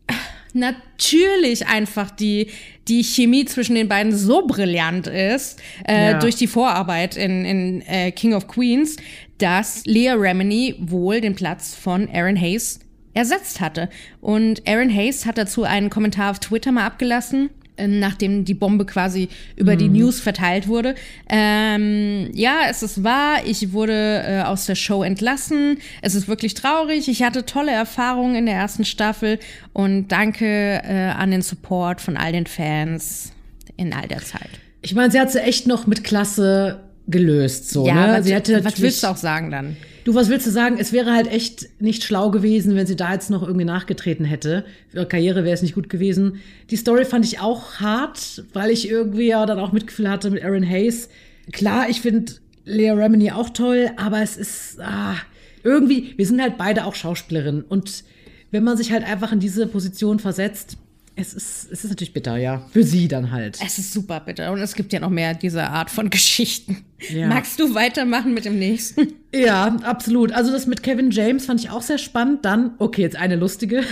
natürlich 0.58 1.68
einfach 1.68 2.12
die, 2.12 2.48
die 2.88 3.04
Chemie 3.04 3.46
zwischen 3.46 3.76
den 3.76 3.88
beiden 3.88 4.16
so 4.16 4.46
brillant 4.46 5.08
ist, 5.08 5.60
äh, 5.88 6.12
Ja. 6.12 6.20
durch 6.20 6.36
die 6.36 6.48
Vorarbeit 6.48 7.16
in, 7.16 7.46
in 7.46 7.82
äh, 7.84 8.12
King 8.12 8.34
of 8.34 8.48
Queens, 8.48 8.98
dass 9.38 9.86
Leah 9.86 10.16
Remini 10.16 10.76
wohl 10.80 11.22
den 11.22 11.36
Platz 11.36 11.76
von 11.76 12.10
Aaron 12.12 12.36
Hayes 12.40 12.80
ersetzt 13.14 13.62
hatte. 13.62 13.90
Und 14.22 14.68
Aaron 14.68 14.94
Hayes 14.94 15.26
hat 15.26 15.38
dazu 15.38 15.64
einen 15.64 15.90
Kommentar 15.90 16.32
auf 16.32 16.40
Twitter 16.40 16.72
mal 16.72 16.86
abgelassen, 16.86 17.50
nachdem 17.86 18.46
die 18.46 18.54
Bombe 18.54 18.86
quasi 18.86 19.30
über 19.56 19.76
die 19.76 19.90
News 19.90 20.20
verteilt 20.20 20.68
wurde. 20.68 20.96
Ähm, 21.30 22.30
ja, 22.34 22.62
es 22.70 22.84
ist 22.84 23.04
wahr, 23.04 23.40
ich 23.46 23.72
wurde 23.72 24.24
äh, 24.26 24.42
aus 24.42 24.66
der 24.66 24.76
Show 24.76 25.04
entlassen. 25.04 25.78
Es 26.02 26.16
ist 26.16 26.28
wirklich 26.28 26.54
traurig. 26.54 27.08
Ich 27.08 27.24
hatte 27.24 27.46
tolle 27.46 27.72
Erfahrungen 27.72 28.36
in 28.36 28.46
der 28.46 28.56
ersten 28.56 28.86
Staffel 28.86 29.40
und 29.74 30.08
danke 30.10 30.46
äh, 30.84 31.12
an 31.16 31.32
den 31.32 31.42
Support 31.42 32.02
von 32.02 32.18
all 32.18 32.32
den 32.32 32.48
Fans 32.48 33.32
in 33.76 33.94
all 33.94 34.08
der 34.08 34.20
Zeit. 34.20 34.50
Ich 34.82 34.96
meine, 34.96 35.12
sie 35.12 35.20
hat 35.20 35.32
sie 35.32 35.42
echt 35.42 35.68
noch 35.68 35.88
mit 35.88 36.04
Klasse 36.04 36.80
gelöst, 37.08 37.70
so, 37.70 37.86
ne? 37.86 38.16
was, 38.18 38.26
sie 38.26 38.34
hätte 38.34 38.64
was 38.66 38.82
willst 38.82 39.04
du 39.04 39.08
auch 39.08 39.18
sagen 39.18 39.50
dann? 39.50 39.78
Du, 40.08 40.16
was 40.16 40.30
willst 40.30 40.48
du 40.48 40.52
sagen? 40.52 40.78
Es 40.80 40.94
wäre 40.94 41.12
halt 41.12 41.28
echt 41.28 41.82
nicht 41.82 42.02
schlau 42.02 42.32
gewesen, 42.32 42.78
wenn 42.78 42.88
sie 42.88 42.96
da 42.96 43.12
jetzt 43.12 43.30
noch 43.30 43.44
irgendwie 43.44 43.66
nachgetreten 43.66 44.24
hätte. 44.24 44.64
Für 44.88 45.00
ihre 45.00 45.06
Karriere 45.06 45.44
wäre 45.44 45.54
es 45.54 45.62
nicht 45.62 45.76
gut 45.76 45.90
gewesen. 45.90 46.40
Die 46.70 46.78
Story 46.78 47.04
fand 47.04 47.26
ich 47.26 47.42
auch 47.42 47.82
hart, 47.82 48.46
weil 48.54 48.72
ich 48.72 48.90
irgendwie 48.90 49.28
ja 49.28 49.46
dann 49.46 49.60
auch 49.60 49.74
Mitgefühl 49.74 50.10
hatte 50.10 50.32
mit 50.32 50.46
Aaron 50.46 50.64
Hayes. 50.64 51.10
Klar, 51.52 51.90
ich 51.90 52.00
finde 52.00 52.32
Lea 52.64 52.92
Remini 52.92 53.34
auch 53.34 53.50
toll, 53.50 53.92
aber 53.98 54.22
es 54.22 54.38
ist 54.38 54.80
ah, 54.80 55.18
irgendwie, 55.64 56.14
wir 56.16 56.26
sind 56.26 56.42
halt 56.42 56.58
beide 56.58 56.86
auch 56.86 56.96
Schauspielerinnen. 56.96 57.64
Und 57.64 58.06
wenn 58.50 58.64
man 58.64 58.78
sich 58.78 58.94
halt 58.94 59.04
einfach 59.04 59.34
in 59.34 59.42
diese 59.42 59.68
Position 59.68 60.20
versetzt, 60.20 60.78
es 61.20 61.34
ist, 61.34 61.72
es 61.72 61.84
ist 61.84 61.90
natürlich 61.90 62.14
bitter, 62.14 62.38
ja. 62.38 62.62
Für 62.72 62.84
sie 62.84 63.08
dann 63.08 63.32
halt. 63.32 63.58
Es 63.66 63.80
ist 63.80 63.92
super 63.92 64.20
bitter 64.20 64.52
und 64.52 64.60
es 64.60 64.76
gibt 64.76 64.94
ja 64.94 65.00
noch 65.00 65.10
mehr 65.10 65.34
dieser 65.34 65.72
Art 65.72 65.90
von 65.90 66.12
Geschichten. 66.12 66.86
Ja. 67.10 67.28
Magst 67.28 67.60
du 67.60 67.74
weitermachen 67.74 68.36
mit 68.36 68.46
dem 68.46 68.60
nächsten? 68.60 69.14
Ja, 69.34 69.76
absolut. 69.84 70.32
Also 70.32 70.52
das 70.52 70.68
mit 70.68 70.84
Kevin 70.84 71.10
James 71.10 71.48
fand 71.48 71.60
ich 71.60 71.72
auch 71.72 71.82
sehr 71.82 71.98
spannend. 71.98 72.46
Dann, 72.46 72.76
okay, 72.78 73.02
jetzt 73.02 73.16
eine 73.16 73.36
lustige. 73.36 73.84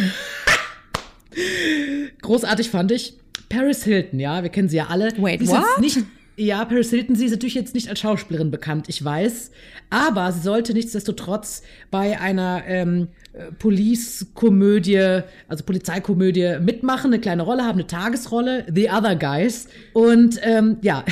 Großartig 2.21 2.69
fand 2.69 2.91
ich. 2.91 3.17
Paris 3.50 3.83
Hilton, 3.83 4.19
ja, 4.19 4.43
wir 4.43 4.50
kennen 4.50 4.69
sie 4.69 4.77
ja 4.77 4.88
alle. 4.88 5.11
Wait, 5.17 5.39
sie 5.41 5.47
what? 5.47 5.63
Nicht, 5.79 6.00
ja, 6.35 6.63
Paris 6.65 6.89
Hilton, 6.89 7.15
sie 7.15 7.25
ist 7.25 7.31
natürlich 7.31 7.55
jetzt 7.55 7.73
nicht 7.73 7.89
als 7.89 8.00
Schauspielerin 8.00 8.51
bekannt, 8.51 8.85
ich 8.88 9.03
weiß. 9.03 9.51
Aber 9.89 10.31
sie 10.31 10.41
sollte 10.41 10.73
nichtsdestotrotz 10.73 11.63
bei 11.91 12.19
einer 12.19 12.63
ähm, 12.67 13.07
äh, 13.07 13.25
Police-Komödie, 13.59 15.21
also 15.47 15.63
Polizeikomödie 15.63 16.57
mitmachen, 16.59 17.13
eine 17.13 17.21
kleine 17.21 17.43
Rolle 17.43 17.63
haben, 17.63 17.79
eine 17.79 17.87
Tagesrolle, 17.87 18.65
The 18.73 18.89
Other 18.89 19.15
Guys. 19.15 19.67
Und 19.93 20.39
ähm, 20.43 20.77
ja, 20.81 21.03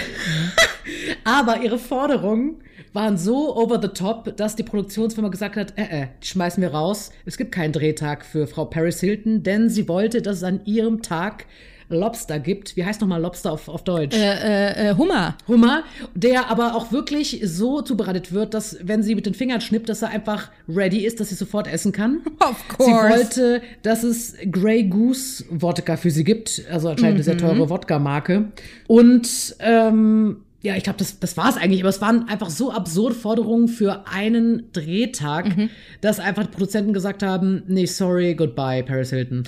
aber 1.24 1.62
ihre 1.62 1.78
Forderungen 1.78 2.58
waren 2.94 3.18
so 3.18 3.56
over 3.56 3.82
the 3.82 3.88
top, 3.88 4.38
dass 4.38 4.56
die 4.56 4.64
Produktionsfirma 4.64 5.30
gesagt 5.30 5.56
hat, 5.56 5.78
äh, 5.78 6.04
äh, 6.04 6.08
die 6.22 6.28
schmeißen 6.28 6.62
wir 6.62 6.74
raus. 6.74 7.12
Es 7.26 7.38
gibt 7.38 7.52
keinen 7.52 7.74
Drehtag 7.74 8.24
für 8.26 8.48
Frau 8.48 8.66
Paris 8.66 9.00
Hilton, 9.00 9.44
denn 9.44 9.70
sie 9.70 9.88
wollte, 9.88 10.22
dass 10.22 10.38
es 10.38 10.44
an 10.44 10.62
ihrem 10.66 11.02
Tag 11.02 11.46
Lobster 11.94 12.40
gibt. 12.40 12.76
Wie 12.76 12.86
heißt 12.86 13.02
nochmal 13.02 13.22
Lobster 13.22 13.52
auf, 13.52 13.68
auf 13.68 13.84
Deutsch? 13.84 14.16
Äh, 14.16 14.90
äh, 14.90 14.96
Hummer. 14.98 15.36
Hummer, 15.48 15.84
der 16.14 16.50
aber 16.50 16.76
auch 16.76 16.92
wirklich 16.92 17.42
so 17.44 17.82
zubereitet 17.82 18.32
wird, 18.34 18.54
dass, 18.54 18.78
wenn 18.82 19.04
sie 19.04 19.16
mit 19.16 19.26
den 19.26 19.34
Fingern 19.34 19.62
schnippt, 19.62 19.90
dass 19.90 20.02
er 20.02 20.10
einfach 20.10 20.50
ready 20.68 21.06
ist, 21.06 21.20
dass 21.20 21.30
sie 21.30 21.36
sofort 21.36 21.68
essen 21.68 21.92
kann. 21.92 22.22
Of 22.40 22.58
Sie 22.80 22.92
course. 22.92 23.10
wollte, 23.10 23.62
dass 23.84 24.04
es 24.04 24.36
Grey 24.52 24.84
Goose 24.84 25.46
Wodka 25.50 25.98
für 25.98 26.12
sie 26.12 26.24
gibt, 26.24 26.64
also 26.72 26.90
anscheinend 26.90 27.16
eine 27.16 27.24
sehr 27.24 27.38
teure 27.38 27.70
Wodka-Marke. 27.70 28.52
Und 28.88 29.56
ähm, 29.60 30.38
ja, 30.62 30.78
ich 30.78 30.84
glaube, 30.84 30.98
das, 31.00 31.20
das 31.20 31.36
war 31.36 31.50
es 31.50 31.58
eigentlich, 31.58 31.82
aber 31.82 31.90
es 31.90 32.00
waren 32.00 32.30
einfach 32.30 32.50
so 32.50 32.72
absurde 32.72 33.16
Forderungen 33.16 33.68
für 33.68 34.06
einen 34.08 34.72
Drehtag, 34.72 35.54
dass 36.00 36.22
einfach 36.22 36.44
die 36.44 36.52
Produzenten 36.52 36.94
gesagt 36.94 37.22
haben, 37.22 37.64
nee, 37.68 37.86
sorry, 37.86 38.34
goodbye, 38.34 38.82
Paris 38.82 39.10
Hilton. 39.10 39.44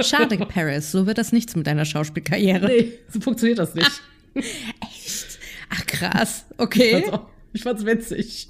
Schade, 0.00 0.36
Paris. 0.38 0.90
So 0.90 1.06
wird 1.06 1.18
das 1.18 1.32
nichts 1.32 1.54
mit 1.56 1.66
deiner 1.66 1.84
Schauspielkarriere. 1.84 2.66
Nee, 2.66 2.92
so 3.08 3.20
funktioniert 3.20 3.58
das 3.58 3.74
nicht. 3.74 3.90
Echt? 4.34 5.38
Ach, 5.70 5.86
krass. 5.86 6.44
Ich 6.52 6.58
Okay. 6.60 7.04
ich 7.52 7.62
fand's 7.62 7.84
witzig. 7.84 8.48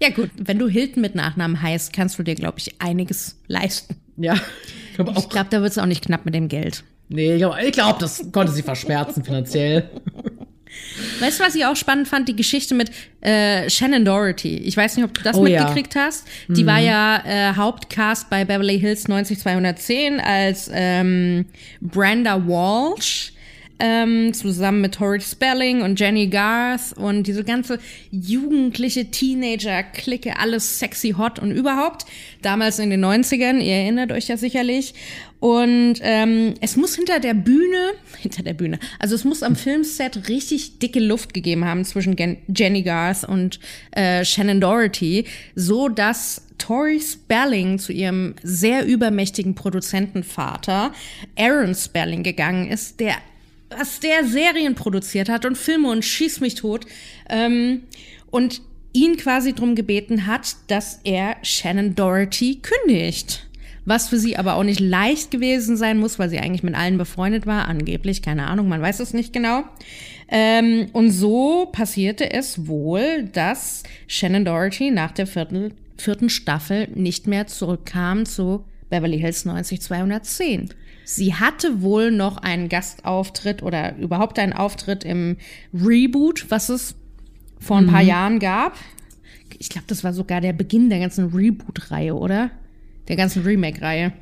Ja, 0.00 0.10
gut. 0.10 0.30
Wenn 0.36 0.58
du 0.58 0.68
Hilton 0.68 1.02
mit 1.02 1.14
Nachnamen 1.14 1.60
heißt, 1.60 1.92
kannst 1.92 2.18
du 2.18 2.22
dir, 2.22 2.34
glaube 2.34 2.58
ich, 2.58 2.80
einiges 2.80 3.36
leisten. 3.48 3.96
Ja, 4.16 4.34
ich 4.88 4.94
glaube 4.94 5.12
Ich 5.12 5.16
auch. 5.18 5.28
glaube, 5.28 5.48
da 5.50 5.60
wird 5.60 5.70
es 5.72 5.78
auch 5.78 5.86
nicht 5.86 6.04
knapp 6.04 6.24
mit 6.24 6.34
dem 6.34 6.48
Geld. 6.48 6.84
Nee, 7.08 7.32
ich 7.34 7.38
glaube, 7.38 7.70
glaub, 7.70 7.98
das 7.98 8.22
konnte 8.32 8.52
sie 8.52 8.62
verschmerzen 8.62 9.24
finanziell. 9.24 9.88
Weißt 11.20 11.40
du, 11.40 11.44
was 11.44 11.54
ich 11.54 11.64
auch 11.64 11.76
spannend 11.76 12.08
fand? 12.08 12.28
Die 12.28 12.36
Geschichte 12.36 12.74
mit 12.74 12.90
äh, 13.20 13.68
Shannon 13.70 14.04
Doherty. 14.04 14.56
Ich 14.58 14.76
weiß 14.76 14.96
nicht, 14.96 15.04
ob 15.04 15.14
du 15.14 15.22
das 15.22 15.36
Oh 15.36 15.46
ja. 15.46 15.60
mitgekriegt 15.60 15.96
hast. 15.96 16.26
Die 16.48 16.66
war 16.66 16.78
ja 16.78 17.22
äh, 17.24 17.54
Hauptcast 17.56 18.30
bei 18.30 18.44
Beverly 18.44 18.78
Hills 18.78 19.08
90210 19.08 20.20
als 20.20 20.70
ähm, 20.72 21.46
Brenda 21.80 22.36
Walsh. 22.46 23.32
Ähm, 23.80 24.34
zusammen 24.34 24.80
mit 24.80 24.94
Tori 24.94 25.20
Spelling 25.20 25.82
und 25.82 26.00
Jenny 26.00 26.26
Garth 26.26 26.92
und 26.96 27.28
diese 27.28 27.44
ganze 27.44 27.78
jugendliche 28.10 29.10
Teenager-Clique, 29.10 30.36
alles 30.36 30.80
sexy, 30.80 31.14
hot 31.16 31.38
und 31.38 31.52
überhaupt. 31.52 32.04
Damals 32.42 32.80
in 32.80 32.90
den 32.90 33.04
90ern, 33.04 33.60
ihr 33.60 33.74
erinnert 33.74 34.10
euch 34.10 34.26
ja 34.26 34.36
sicherlich. 34.36 34.94
Und 35.40 35.96
ähm, 36.00 36.54
es 36.60 36.76
muss 36.76 36.96
hinter 36.96 37.20
der 37.20 37.34
Bühne, 37.34 37.92
hinter 38.18 38.42
der 38.42 38.54
Bühne, 38.54 38.80
also 38.98 39.14
es 39.14 39.24
muss 39.24 39.44
am 39.44 39.54
Filmset 39.54 40.28
richtig 40.28 40.80
dicke 40.80 40.98
Luft 40.98 41.32
gegeben 41.32 41.64
haben 41.64 41.84
zwischen 41.84 42.16
Gen 42.16 42.38
Jenny 42.48 42.82
Garth 42.82 43.22
und 43.22 43.60
äh, 43.92 44.24
Shannon 44.24 44.60
Doherty, 44.60 45.26
so 45.54 45.88
dass 45.88 46.42
Tori 46.58 47.00
Spelling 47.00 47.78
zu 47.78 47.92
ihrem 47.92 48.34
sehr 48.42 48.84
übermächtigen 48.84 49.54
Produzentenvater 49.54 50.92
Aaron 51.38 51.74
Spelling 51.74 52.24
gegangen 52.24 52.68
ist, 52.68 52.98
der 52.98 53.14
was 53.70 54.00
der 54.00 54.24
Serien 54.24 54.74
produziert 54.74 55.28
hat 55.28 55.44
und 55.44 55.58
Filme 55.58 55.90
und 55.90 56.04
schieß 56.04 56.40
mich 56.40 56.54
tot 56.54 56.86
ähm, 57.28 57.82
und 58.30 58.62
ihn 58.92 59.16
quasi 59.16 59.52
drum 59.52 59.74
gebeten 59.74 60.26
hat, 60.26 60.56
dass 60.68 61.00
er 61.04 61.36
Shannon 61.42 61.94
Doherty 61.94 62.60
kündigt. 62.62 63.46
Was 63.84 64.08
für 64.08 64.18
sie 64.18 64.36
aber 64.36 64.56
auch 64.56 64.64
nicht 64.64 64.80
leicht 64.80 65.30
gewesen 65.30 65.76
sein 65.76 65.98
muss, 65.98 66.18
weil 66.18 66.28
sie 66.28 66.38
eigentlich 66.38 66.62
mit 66.62 66.74
allen 66.74 66.98
befreundet 66.98 67.46
war, 67.46 67.68
angeblich, 67.68 68.20
keine 68.20 68.46
Ahnung, 68.46 68.68
man 68.68 68.82
weiß 68.82 69.00
es 69.00 69.14
nicht 69.14 69.32
genau. 69.32 69.64
Ähm, 70.28 70.88
und 70.92 71.10
so 71.10 71.66
passierte 71.72 72.30
es 72.30 72.66
wohl, 72.66 73.24
dass 73.32 73.82
Shannon 74.06 74.44
Doherty 74.44 74.90
nach 74.90 75.12
der 75.12 75.26
vierten, 75.26 75.72
vierten 75.96 76.28
Staffel 76.28 76.88
nicht 76.94 77.26
mehr 77.26 77.46
zurückkam 77.46 78.26
zu 78.26 78.64
Beverly 78.90 79.18
Hills 79.18 79.44
90210. 79.44 80.70
Sie 81.04 81.34
hatte 81.34 81.80
wohl 81.80 82.10
noch 82.10 82.36
einen 82.36 82.68
Gastauftritt 82.68 83.62
oder 83.62 83.96
überhaupt 83.96 84.38
einen 84.38 84.52
Auftritt 84.52 85.04
im 85.04 85.36
Reboot, 85.72 86.50
was 86.50 86.68
es 86.68 86.94
vor 87.58 87.78
ein 87.78 87.86
paar 87.86 88.02
Jahren 88.02 88.38
gab. 88.38 88.76
Ich 89.58 89.70
glaube, 89.70 89.86
das 89.88 90.04
war 90.04 90.12
sogar 90.12 90.40
der 90.40 90.52
Beginn 90.52 90.90
der 90.90 91.00
ganzen 91.00 91.34
Reboot-Reihe, 91.34 92.14
oder? 92.14 92.50
Der 93.08 93.16
ganzen 93.16 93.42
Remake-Reihe. 93.42 94.12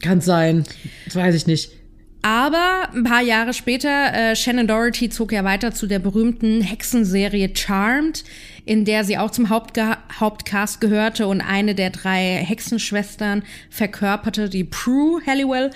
Kann 0.00 0.20
sein. 0.20 0.64
Das 1.06 1.16
weiß 1.16 1.34
ich 1.34 1.46
nicht. 1.46 1.70
Aber 2.22 2.88
ein 2.94 3.04
paar 3.04 3.20
Jahre 3.20 3.52
später, 3.52 4.14
äh, 4.14 4.34
Shannon 4.34 4.66
Doherty 4.66 5.10
zog 5.10 5.30
ja 5.30 5.44
weiter 5.44 5.74
zu 5.74 5.86
der 5.86 5.98
berühmten 5.98 6.62
Hexenserie 6.62 7.50
Charmed, 7.54 8.24
in 8.64 8.84
der 8.84 9.04
sie 9.04 9.18
auch 9.18 9.30
zum 9.30 9.50
Hauptga 9.50 9.98
Hauptcast 10.18 10.80
gehörte 10.80 11.26
und 11.26 11.40
eine 11.40 11.74
der 11.74 11.90
drei 11.90 12.42
Hexenschwestern 12.44 13.42
verkörperte, 13.70 14.48
die 14.48 14.64
Prue 14.64 15.20
Halliwell. 15.26 15.70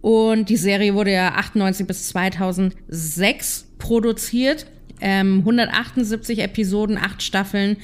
Und 0.00 0.48
die 0.48 0.56
Serie 0.56 0.94
wurde 0.94 1.12
ja 1.12 1.34
98 1.34 1.86
bis 1.86 2.08
2006 2.08 3.68
produziert. 3.78 4.66
Ähm, 5.00 5.38
178 5.38 6.40
Episoden, 6.40 6.98
acht 6.98 7.22
Staffeln. 7.22 7.76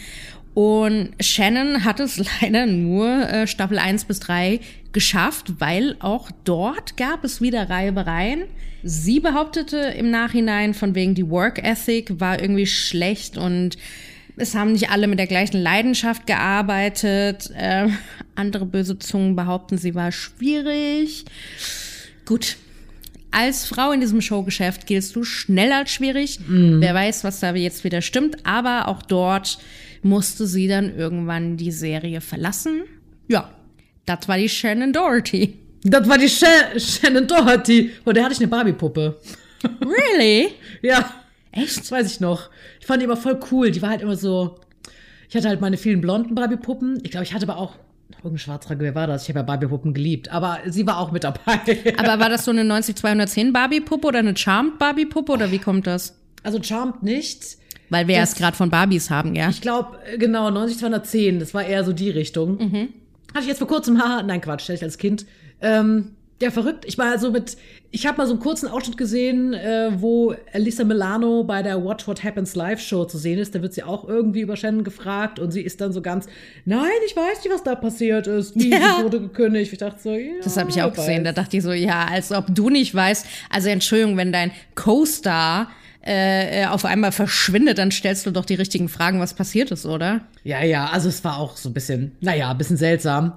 Und 0.54 1.10
Shannon 1.20 1.84
hat 1.84 2.00
es 2.00 2.20
leider 2.42 2.66
nur 2.66 3.06
äh, 3.06 3.46
Staffel 3.46 3.78
1 3.78 4.06
bis 4.06 4.18
3 4.20 4.58
geschafft, 4.92 5.54
weil 5.60 5.96
auch 6.00 6.30
dort 6.42 6.96
gab 6.96 7.22
es 7.22 7.40
wieder 7.40 7.70
Reibereien. 7.70 8.44
Sie 8.82 9.20
behauptete 9.20 9.76
im 9.76 10.10
Nachhinein, 10.10 10.74
von 10.74 10.96
wegen 10.96 11.14
die 11.14 11.28
Work 11.30 11.62
Ethic 11.62 12.18
war 12.20 12.40
irgendwie 12.40 12.66
schlecht 12.66 13.36
und 13.36 13.76
es 14.38 14.54
haben 14.54 14.72
nicht 14.72 14.90
alle 14.90 15.06
mit 15.06 15.18
der 15.18 15.26
gleichen 15.26 15.60
Leidenschaft 15.60 16.26
gearbeitet. 16.26 17.50
Äh, 17.56 17.88
andere 18.34 18.66
böse 18.66 18.98
Zungen 18.98 19.36
behaupten, 19.36 19.78
sie 19.78 19.94
war 19.94 20.12
schwierig. 20.12 21.24
Gut. 22.24 22.56
Als 23.30 23.66
Frau 23.66 23.92
in 23.92 24.00
diesem 24.00 24.22
Showgeschäft 24.22 24.86
giltst 24.86 25.14
du 25.14 25.22
schnell 25.22 25.70
als 25.72 25.90
schwierig. 25.90 26.40
Wer 26.48 26.94
weiß, 26.94 27.24
was 27.24 27.40
da 27.40 27.54
jetzt 27.54 27.84
wieder 27.84 28.00
stimmt. 28.00 28.46
Aber 28.46 28.88
auch 28.88 29.02
dort 29.02 29.58
musste 30.02 30.46
sie 30.46 30.66
dann 30.66 30.96
irgendwann 30.96 31.58
die 31.58 31.70
Serie 31.70 32.22
verlassen. 32.22 32.84
Ja, 33.28 33.50
das 34.06 34.28
war 34.28 34.38
die 34.38 34.48
Shannon 34.48 34.94
Doherty. 34.94 35.58
Das 35.82 36.08
war 36.08 36.16
die 36.16 36.28
Sh 36.28 36.44
Shannon 36.78 37.26
Doherty. 37.26 37.90
Oh, 38.06 38.12
der 38.12 38.24
hatte 38.24 38.32
ich 38.32 38.40
eine 38.40 38.48
Barbie-Puppe. 38.48 39.20
Really? 39.82 40.48
Ja. 40.82 41.12
Echt? 41.50 41.78
Das 41.80 41.90
weiß 41.90 42.12
ich 42.12 42.20
noch. 42.20 42.50
Ich 42.88 42.90
fand 42.90 43.02
die 43.02 43.04
immer 43.04 43.18
voll 43.18 43.38
cool. 43.52 43.70
Die 43.70 43.82
war 43.82 43.90
halt 43.90 44.00
immer 44.00 44.16
so. 44.16 44.54
Ich 45.28 45.36
hatte 45.36 45.46
halt 45.46 45.60
meine 45.60 45.76
vielen 45.76 46.00
blonden 46.00 46.34
Barbie-Puppen. 46.34 47.00
Ich 47.02 47.10
glaube, 47.10 47.24
ich 47.24 47.34
hatte 47.34 47.46
aber 47.46 47.58
auch. 47.58 47.74
Irgendein 48.16 48.38
Schwarzrage, 48.38 48.80
wer 48.82 48.94
war 48.94 49.06
das? 49.06 49.24
Ich 49.24 49.28
habe 49.28 49.40
ja 49.40 49.42
Barbie-Puppen 49.42 49.92
geliebt. 49.92 50.30
Aber 50.32 50.60
sie 50.64 50.86
war 50.86 50.96
auch 50.98 51.12
mit 51.12 51.22
dabei. 51.22 51.60
Aber 51.98 52.18
war 52.18 52.30
das 52.30 52.46
so 52.46 52.50
eine 52.50 52.64
90210 52.64 53.52
Barbie-Puppe 53.52 54.06
oder 54.08 54.20
eine 54.20 54.34
Charmed 54.34 54.78
Barbie-Puppe 54.78 55.32
oder 55.32 55.50
wie 55.50 55.58
kommt 55.58 55.86
das? 55.86 56.18
Also 56.42 56.62
Charmed 56.62 57.02
nicht. 57.02 57.58
Weil 57.90 58.08
wir 58.08 58.16
Das- 58.20 58.30
es 58.32 58.36
gerade 58.38 58.56
von 58.56 58.70
Barbies 58.70 59.10
haben, 59.10 59.34
ja? 59.34 59.50
Ich 59.50 59.60
glaube, 59.60 59.98
genau, 60.16 60.48
90210. 60.50 61.40
Das 61.40 61.52
war 61.52 61.64
eher 61.64 61.84
so 61.84 61.92
die 61.92 62.08
Richtung. 62.08 62.56
Mhm. 62.56 62.88
Hatte 63.34 63.42
ich 63.42 63.48
jetzt 63.48 63.58
vor 63.58 63.68
kurzem, 63.68 63.98
haha, 64.02 64.22
nein, 64.22 64.40
Quatsch, 64.40 64.62
hatte 64.62 64.72
ich 64.72 64.82
als 64.82 64.96
Kind. 64.96 65.26
Ähm, 65.60 66.12
ja, 66.40 66.50
verrückt. 66.52 66.84
Ich 66.86 66.96
war 66.98 67.18
so 67.18 67.30
mit, 67.32 67.56
ich 67.90 68.06
habe 68.06 68.18
mal 68.18 68.26
so 68.26 68.34
einen 68.34 68.40
kurzen 68.40 68.68
Ausschnitt 68.68 68.96
gesehen, 68.96 69.54
äh, 69.54 69.90
wo 69.96 70.34
Elisa 70.52 70.84
Milano 70.84 71.42
bei 71.42 71.62
der 71.62 71.84
Watch 71.84 72.06
What 72.06 72.22
Happens 72.22 72.54
Live 72.54 72.80
Show 72.80 73.04
zu 73.06 73.18
sehen 73.18 73.38
ist. 73.38 73.54
Da 73.54 73.62
wird 73.62 73.74
sie 73.74 73.82
auch 73.82 74.06
irgendwie 74.08 74.42
über 74.42 74.56
Shannon 74.56 74.84
gefragt 74.84 75.40
und 75.40 75.50
sie 75.50 75.62
ist 75.62 75.80
dann 75.80 75.92
so 75.92 76.00
ganz, 76.00 76.26
nein, 76.64 76.90
ich 77.06 77.16
weiß 77.16 77.42
nicht, 77.42 77.52
was 77.52 77.64
da 77.64 77.74
passiert 77.74 78.26
ist. 78.28 78.54
Wie 78.54 78.70
Ja. 78.70 78.96
sie 78.98 79.04
wurde 79.04 79.20
gekündigt. 79.20 79.72
Ich 79.72 79.78
dachte 79.78 80.00
so, 80.00 80.12
ja. 80.12 80.34
Das 80.42 80.56
habe 80.56 80.70
ich 80.70 80.80
auch 80.80 80.92
gesehen. 80.92 81.24
Da 81.24 81.30
weiß. 81.30 81.34
dachte 81.34 81.56
ich 81.56 81.62
so, 81.64 81.72
ja, 81.72 82.06
als 82.08 82.30
ob 82.30 82.46
du 82.48 82.70
nicht 82.70 82.94
weißt. 82.94 83.26
Also 83.50 83.68
Entschuldigung, 83.70 84.16
wenn 84.16 84.32
dein 84.32 84.52
Co-Star 84.76 85.70
äh, 86.06 86.62
äh, 86.62 86.66
auf 86.66 86.84
einmal 86.84 87.10
verschwindet, 87.10 87.78
dann 87.78 87.90
stellst 87.90 88.24
du 88.24 88.30
doch 88.30 88.44
die 88.44 88.54
richtigen 88.54 88.88
Fragen, 88.88 89.18
was 89.18 89.34
passiert 89.34 89.72
ist, 89.72 89.84
oder? 89.84 90.20
Ja, 90.44 90.62
ja, 90.62 90.86
also 90.86 91.08
es 91.08 91.24
war 91.24 91.38
auch 91.38 91.56
so 91.56 91.68
ein 91.68 91.74
bisschen, 91.74 92.12
naja, 92.20 92.50
ein 92.50 92.56
bisschen 92.56 92.76
seltsam. 92.76 93.32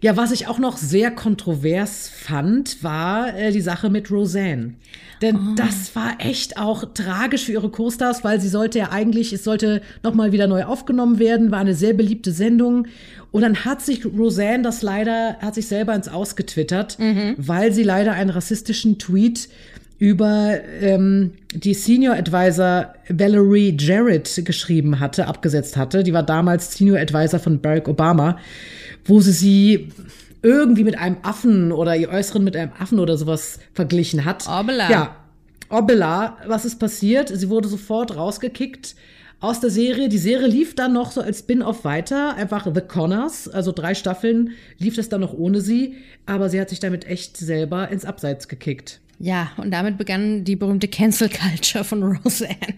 Ja, 0.00 0.16
was 0.16 0.32
ich 0.32 0.48
auch 0.48 0.58
noch 0.58 0.78
sehr 0.78 1.10
kontrovers 1.10 2.08
fand, 2.08 2.82
war 2.82 3.36
äh, 3.36 3.52
die 3.52 3.60
Sache 3.60 3.90
mit 3.90 4.10
Roseanne. 4.10 4.74
Denn 5.22 5.54
das 5.56 5.94
war 5.94 6.16
echt 6.18 6.58
auch 6.58 6.84
tragisch 6.94 7.44
für 7.44 7.52
ihre 7.52 7.70
Co-Stars, 7.70 8.24
weil 8.24 8.40
sie 8.40 8.48
sollte 8.48 8.78
ja 8.78 8.92
eigentlich, 8.92 9.32
es 9.32 9.44
sollte 9.44 9.80
nochmal 10.02 10.32
wieder 10.32 10.46
neu 10.46 10.64
aufgenommen 10.64 11.18
werden, 11.18 11.50
war 11.50 11.60
eine 11.60 11.74
sehr 11.74 11.92
beliebte 11.92 12.32
Sendung. 12.32 12.86
Und 13.30 13.42
dann 13.42 13.64
hat 13.64 13.82
sich 13.82 14.04
Roseanne 14.04 14.62
das 14.62 14.82
leider, 14.82 15.36
hat 15.40 15.54
sich 15.54 15.68
selber 15.68 15.94
ins 15.94 16.08
Ausgetwittert, 16.08 16.98
weil 17.36 17.72
sie 17.72 17.82
leider 17.82 18.12
einen 18.12 18.30
rassistischen 18.30 18.98
Tweet 18.98 19.48
über 19.98 20.58
ähm, 20.80 21.32
die 21.54 21.74
Senior 21.74 22.16
Advisor 22.16 22.94
Valerie 23.08 23.76
Jarrett 23.78 24.42
geschrieben 24.44 25.00
hatte, 25.00 25.26
abgesetzt 25.26 25.76
hatte. 25.76 26.02
Die 26.02 26.12
war 26.12 26.22
damals 26.22 26.76
Senior 26.76 26.98
Advisor 26.98 27.40
von 27.40 27.60
Barack 27.60 27.88
Obama, 27.88 28.38
wo 29.04 29.20
sie 29.20 29.32
sie 29.32 29.88
irgendwie 30.42 30.84
mit 30.84 30.98
einem 30.98 31.16
Affen 31.22 31.72
oder 31.72 31.96
ihr 31.96 32.10
Äußeren 32.10 32.44
mit 32.44 32.56
einem 32.56 32.72
Affen 32.78 32.98
oder 32.98 33.16
sowas 33.16 33.58
verglichen 33.72 34.24
hat. 34.24 34.46
Obela. 34.46 34.90
Ja, 34.90 35.16
Obela, 35.70 36.36
was 36.46 36.64
ist 36.64 36.78
passiert? 36.78 37.28
Sie 37.28 37.48
wurde 37.48 37.68
sofort 37.68 38.16
rausgekickt 38.16 38.94
aus 39.40 39.60
der 39.60 39.70
Serie. 39.70 40.08
Die 40.08 40.18
Serie 40.18 40.46
lief 40.46 40.74
dann 40.74 40.92
noch 40.92 41.10
so 41.10 41.20
als 41.20 41.40
Spin-off 41.40 41.84
weiter, 41.84 42.34
einfach 42.34 42.66
The 42.72 42.80
Connors, 42.82 43.48
also 43.48 43.72
drei 43.72 43.94
Staffeln 43.94 44.50
lief 44.78 44.96
das 44.96 45.08
dann 45.08 45.20
noch 45.22 45.32
ohne 45.34 45.60
sie, 45.60 45.96
aber 46.26 46.48
sie 46.48 46.60
hat 46.60 46.68
sich 46.68 46.80
damit 46.80 47.06
echt 47.06 47.36
selber 47.36 47.88
ins 47.88 48.04
Abseits 48.04 48.48
gekickt. 48.48 49.00
Ja, 49.18 49.52
und 49.56 49.70
damit 49.70 49.96
begann 49.98 50.44
die 50.44 50.56
berühmte 50.56 50.88
Cancel 50.88 51.28
Culture 51.28 51.84
von 51.84 52.02
Roseanne. 52.02 52.74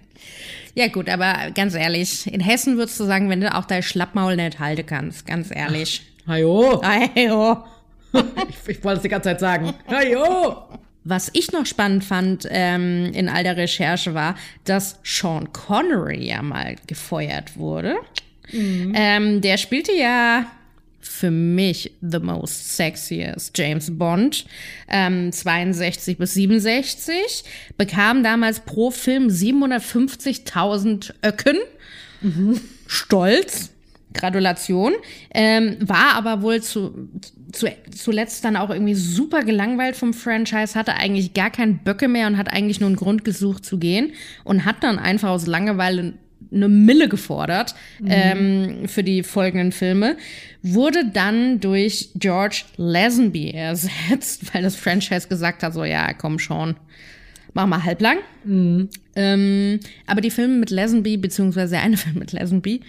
Ja 0.75 0.87
gut, 0.88 1.09
aber 1.09 1.50
ganz 1.54 1.75
ehrlich, 1.75 2.33
in 2.33 2.40
Hessen 2.40 2.76
würdest 2.76 3.00
du 3.00 3.04
sagen, 3.04 3.30
wenn 3.30 3.40
du 3.40 3.52
auch 3.52 3.64
dein 3.64 3.83
Schlappmaul 3.83 4.37
nicht 4.37 4.61
halten 4.61 4.87
kannst, 4.87 5.26
ganz 5.26 5.50
ehrlich. 5.54 6.02
Hajo, 6.26 6.80
Ayo. 6.83 7.64
ich, 8.12 8.68
ich 8.68 8.85
wollte 8.85 8.99
es 8.99 9.02
die 9.02 9.09
ganze 9.09 9.30
Zeit 9.30 9.40
sagen. 9.40 9.75
Hajo! 9.88 10.68
Was 11.04 11.30
ich 11.33 11.52
noch 11.52 11.64
spannend 11.64 12.04
fand 12.04 12.47
ähm, 12.50 13.11
in 13.14 13.28
all 13.28 13.42
der 13.42 13.57
Recherche 13.57 14.14
war, 14.14 14.35
dass 14.64 15.00
Sean 15.02 15.52
Connery 15.52 16.26
ja 16.26 16.42
mal 16.42 16.76
gefeuert 16.87 17.57
wurde. 17.57 17.97
Ähm, 18.52 19.40
der 19.40 19.57
spielte 19.57 19.92
ja 19.92 20.47
für 21.00 21.31
mich 21.31 21.93
the 22.00 22.19
most 22.19 22.76
sexiest 22.76 23.57
James 23.57 23.97
Bond, 23.97 24.47
ähm, 24.88 25.33
62 25.33 26.19
bis 26.19 26.35
67, 26.35 27.45
bekam 27.76 28.23
damals 28.23 28.61
pro 28.61 28.90
Film 28.90 29.28
750.000 29.28 31.14
Öcken. 31.25 31.57
Stolz. 32.87 33.71
Gratulation. 34.14 34.95
Ähm, 35.33 35.76
war 35.81 36.14
aber 36.14 36.43
wohl 36.43 36.62
zu, 36.62 37.09
zu, 37.52 37.69
zuletzt 37.95 38.45
dann 38.45 38.57
auch 38.57 38.71
irgendwie 38.71 38.95
super 38.95 39.45
gelangweilt 39.45 39.97
vom 39.97 40.14
Franchise, 40.14 40.75
hatte 40.75 40.95
eigentlich 40.95 41.35
gar 41.35 41.50
keinen 41.50 41.78
Böcke 41.78 42.09
mehr 42.09 42.26
und 42.26 42.38
hat 42.38 42.52
eigentlich 42.52 42.81
nur 42.81 42.88
einen 42.88 42.97
Grund 42.97 43.25
gesucht 43.25 43.64
zu 43.64 43.78
gehen 43.78 44.12
und 44.45 44.64
hat 44.64 44.83
dann 44.83 44.99
einfach 44.99 45.31
aus 45.31 45.47
Langeweile 45.47 46.14
eine 46.52 46.69
Mille 46.69 47.09
gefordert 47.09 47.75
mhm. 48.00 48.09
ähm, 48.11 48.88
für 48.88 49.02
die 49.02 49.23
folgenden 49.23 49.73
Filme, 49.73 50.17
wurde 50.62 51.07
dann 51.12 51.61
durch 51.61 52.11
George 52.14 52.62
Lazenby 52.76 53.50
ersetzt, 53.50 54.55
weil 54.55 54.62
das 54.62 54.76
Franchise 54.76 55.28
gesagt 55.28 55.62
hat, 55.62 55.75
so 55.75 55.85
ja, 55.85 56.12
komm 56.12 56.38
schon, 56.38 56.76
mach 57.55 57.67
mal 57.67 57.85
halblang. 57.85 58.19
Mhm. 58.45 58.88
Ähm, 59.17 59.81
aber 60.07 60.21
die 60.21 60.31
Filme 60.31 60.55
mit 60.57 60.71
Lazenby, 60.71 61.17
beziehungsweise 61.17 61.73
der 61.73 61.83
eine 61.83 61.97
Film 61.99 62.19
mit 62.19 62.33
Lazenby, 62.33 62.81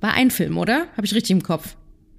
war 0.00 0.14
ein 0.14 0.30
Film, 0.30 0.58
oder? 0.58 0.86
Habe 0.96 1.06
ich 1.06 1.14
richtig 1.14 1.32
im 1.32 1.42
Kopf? 1.42 1.76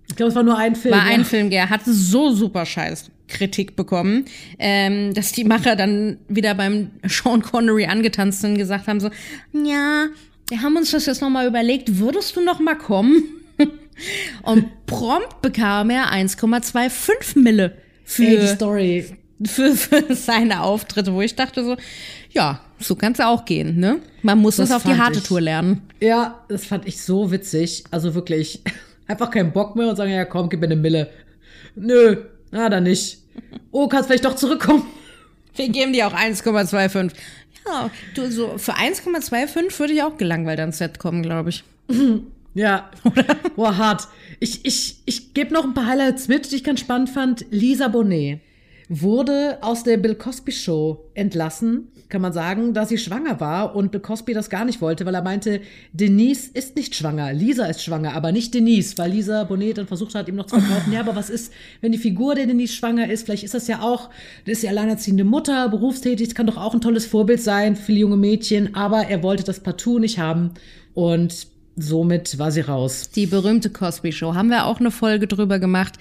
Ich 0.09 0.15
glaube, 0.15 0.29
es 0.29 0.35
war 0.35 0.43
nur 0.43 0.57
ein 0.57 0.75
Film. 0.75 0.95
War 0.95 1.05
ja. 1.05 1.13
ein 1.13 1.23
Film, 1.23 1.49
der 1.49 1.69
hat 1.69 1.81
so 1.85 2.31
super 2.31 2.65
scheiß 2.65 3.11
Kritik 3.27 3.75
bekommen, 3.75 4.25
ähm, 4.57 5.13
dass 5.13 5.31
die 5.31 5.43
Macher 5.43 5.75
dann 5.75 6.17
wieder 6.27 6.55
beim 6.55 6.89
Sean 7.03 7.41
Connery 7.41 7.85
angetanzt 7.85 8.41
sind 8.41 8.53
und 8.53 8.57
gesagt 8.57 8.87
haben 8.87 8.99
so, 8.99 9.11
ja, 9.53 10.07
wir 10.49 10.61
haben 10.61 10.75
uns 10.77 10.91
das 10.91 11.05
jetzt 11.05 11.21
nochmal 11.21 11.47
überlegt, 11.47 11.99
würdest 11.99 12.35
du 12.35 12.41
noch 12.41 12.59
mal 12.59 12.75
kommen? 12.77 13.23
Und 14.43 14.85
prompt 14.85 15.41
bekam 15.41 15.89
er 15.89 16.11
1,25 16.11 17.39
Mille 17.39 17.77
für, 18.03 18.23
Ey, 18.23 18.39
die 18.39 18.47
Story. 18.47 19.05
Für, 19.45 19.75
für 19.75 20.15
seine 20.15 20.63
Auftritte, 20.63 21.13
wo 21.13 21.21
ich 21.21 21.35
dachte 21.35 21.63
so, 21.63 21.77
ja, 22.31 22.61
so 22.79 22.95
kann 22.95 23.13
es 23.13 23.19
auch 23.19 23.45
gehen, 23.45 23.79
ne? 23.79 23.99
Man 24.21 24.39
muss 24.39 24.57
das, 24.57 24.69
das 24.69 24.77
auf 24.77 24.83
die 24.83 24.97
harte 24.97 25.19
ich, 25.19 25.25
Tour 25.25 25.41
lernen. 25.41 25.81
Ja, 25.99 26.43
das 26.49 26.65
fand 26.65 26.87
ich 26.87 27.01
so 27.01 27.31
witzig. 27.31 27.83
Also 27.91 28.15
wirklich, 28.15 28.61
einfach 29.07 29.29
keinen 29.31 29.51
Bock 29.51 29.75
mehr 29.75 29.89
und 29.89 29.95
sagen, 29.95 30.11
ja 30.11 30.25
komm, 30.25 30.49
gib 30.49 30.59
mir 30.59 30.67
eine 30.67 30.75
Mille. 30.75 31.09
Nö, 31.75 32.17
na 32.51 32.69
dann 32.69 32.83
nicht. 32.83 33.19
Oh, 33.71 33.87
kannst 33.87 34.07
vielleicht 34.07 34.25
doch 34.25 34.35
zurückkommen. 34.35 34.85
Wir 35.55 35.69
geben 35.69 35.93
dir 35.93 36.07
auch 36.07 36.13
1,25. 36.13 37.11
Du, 38.15 38.29
so 38.31 38.57
für 38.57 38.75
1,25 38.75 39.79
würde 39.79 39.93
ich 39.93 40.03
auch 40.03 40.17
gelangweilt 40.17 40.59
ans 40.59 40.77
Set 40.77 40.99
kommen, 40.99 41.23
glaube 41.23 41.49
ich. 41.49 41.63
Ja, 42.55 42.89
oder? 43.03 43.35
Boah, 43.55 43.77
hart. 43.77 44.07
Ich, 44.39 44.65
ich, 44.65 44.97
ich 45.05 45.35
gebe 45.35 45.53
noch 45.53 45.63
ein 45.63 45.75
paar 45.75 45.85
Highlights 45.85 46.27
mit, 46.27 46.51
die 46.51 46.55
ich 46.55 46.63
ganz 46.63 46.79
spannend 46.79 47.11
fand. 47.11 47.45
Lisa 47.51 47.87
Bonet 47.87 48.41
wurde 48.89 49.59
aus 49.61 49.83
der 49.83 49.97
Bill 49.97 50.15
Cosby 50.15 50.51
Show 50.51 51.11
entlassen, 51.13 51.89
kann 52.09 52.23
man 52.23 52.33
sagen, 52.33 52.73
da 52.73 52.87
sie 52.87 52.97
schwanger 52.97 53.39
war 53.39 53.75
und 53.75 53.91
Bill 53.91 54.01
Cosby 54.01 54.33
das 54.33 54.49
gar 54.49 54.65
nicht 54.65 54.81
wollte, 54.81 55.05
weil 55.05 55.13
er 55.13 55.21
meinte, 55.21 55.61
Denise 55.93 56.49
ist 56.51 56.75
nicht 56.75 56.95
schwanger, 56.95 57.31
Lisa 57.31 57.65
ist 57.65 57.83
schwanger, 57.83 58.15
aber 58.15 58.31
nicht 58.31 58.51
Denise, 58.55 58.97
weil 58.97 59.11
Lisa 59.11 59.43
Bonet 59.43 59.77
dann 59.77 59.85
versucht 59.85 60.15
hat, 60.15 60.27
ihm 60.27 60.35
noch 60.35 60.47
zu 60.47 60.59
verkaufen, 60.59 60.91
ja, 60.91 61.01
aber 61.01 61.15
was 61.15 61.29
ist, 61.29 61.53
wenn 61.81 61.91
die 61.91 61.99
Figur 61.99 62.33
der 62.33 62.47
Denise 62.47 62.73
schwanger 62.73 63.11
ist, 63.11 63.25
vielleicht 63.25 63.43
ist 63.43 63.53
das 63.53 63.67
ja 63.67 63.81
auch, 63.81 64.09
das 64.45 64.57
ist 64.57 64.63
ja 64.63 64.71
alleinerziehende 64.71 65.23
Mutter, 65.23 65.69
berufstätig, 65.69 66.29
das 66.29 66.35
kann 66.35 66.47
doch 66.47 66.57
auch 66.57 66.73
ein 66.73 66.81
tolles 66.81 67.05
Vorbild 67.05 67.41
sein 67.41 67.75
für 67.75 67.93
junge 67.93 68.17
Mädchen, 68.17 68.73
aber 68.73 69.07
er 69.07 69.21
wollte 69.21 69.43
das 69.43 69.59
partout 69.59 69.99
nicht 69.99 70.17
haben 70.17 70.55
und 70.95 71.47
somit 71.75 72.39
war 72.39 72.51
sie 72.51 72.61
raus. 72.61 73.11
Die 73.11 73.27
berühmte 73.27 73.69
Cosby 73.69 74.11
Show, 74.11 74.33
haben 74.33 74.49
wir 74.49 74.65
auch 74.65 74.79
eine 74.79 74.91
Folge 74.91 75.27
drüber 75.27 75.59
gemacht. 75.59 75.93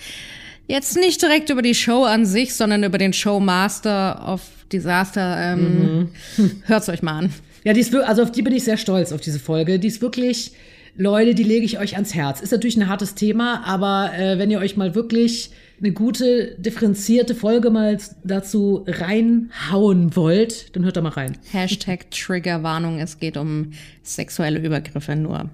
Jetzt 0.69 0.97
nicht 0.99 1.23
direkt 1.23 1.49
über 1.49 1.63
die 1.63 1.75
Show 1.75 2.05
an 2.05 2.27
sich, 2.27 2.55
sondern 2.55 2.85
über 2.85 2.99
den 2.99 3.15
Showmaster 3.15 4.29
of 4.29 4.43
Disaster. 4.71 5.37
Ähm, 5.41 6.11
mhm. 6.37 6.63
Hört's 6.67 6.91
euch 6.91 7.03
mal 7.03 7.19
an. 7.19 7.31
Ja, 7.65 7.73
die 7.73 7.81
ist, 7.81 7.95
also 7.95 8.23
auf 8.23 8.31
die 8.31 8.43
bin 8.43 8.55
ich 8.55 8.65
sehr 8.65 8.77
stolz, 8.77 9.11
auf 9.11 9.23
diese 9.23 9.41
Folge. 9.41 9.79
Die 9.79 9.89
ist 9.89 10.03
wirklich, 10.03 10.53
Leute, 10.95 11.35
die 11.35 11.43
lege 11.43 11.65
ich 11.65 11.79
euch 11.79 11.95
ans 11.95 12.15
Herz. 12.15 12.43
Ist 12.43 12.53
natürlich 12.53 12.77
ein 12.77 12.87
hartes 12.87 13.15
Thema, 13.15 13.65
aber 13.65 14.13
äh, 14.17 14.39
wenn 14.39 14.51
ihr 14.51 14.59
euch 14.59 14.77
mal 14.77 14.95
wirklich 14.95 15.51
eine 15.81 15.93
gute, 15.93 16.57
differenzierte 16.59 17.35
Folge 17.35 17.71
mal 17.71 17.97
dazu 18.23 18.85
reinhauen 18.87 20.17
wollt, 20.17 20.77
dann 20.77 20.85
hört 20.85 20.99
da 20.99 21.01
mal 21.01 21.11
rein. 21.11 21.39
Hashtag 21.51 22.11
Triggerwarnung, 22.11 22.99
es 22.99 23.19
geht 23.19 23.39
um 23.39 23.73
sexuelle 24.03 24.59
Übergriffe 24.59 25.17
nur 25.17 25.49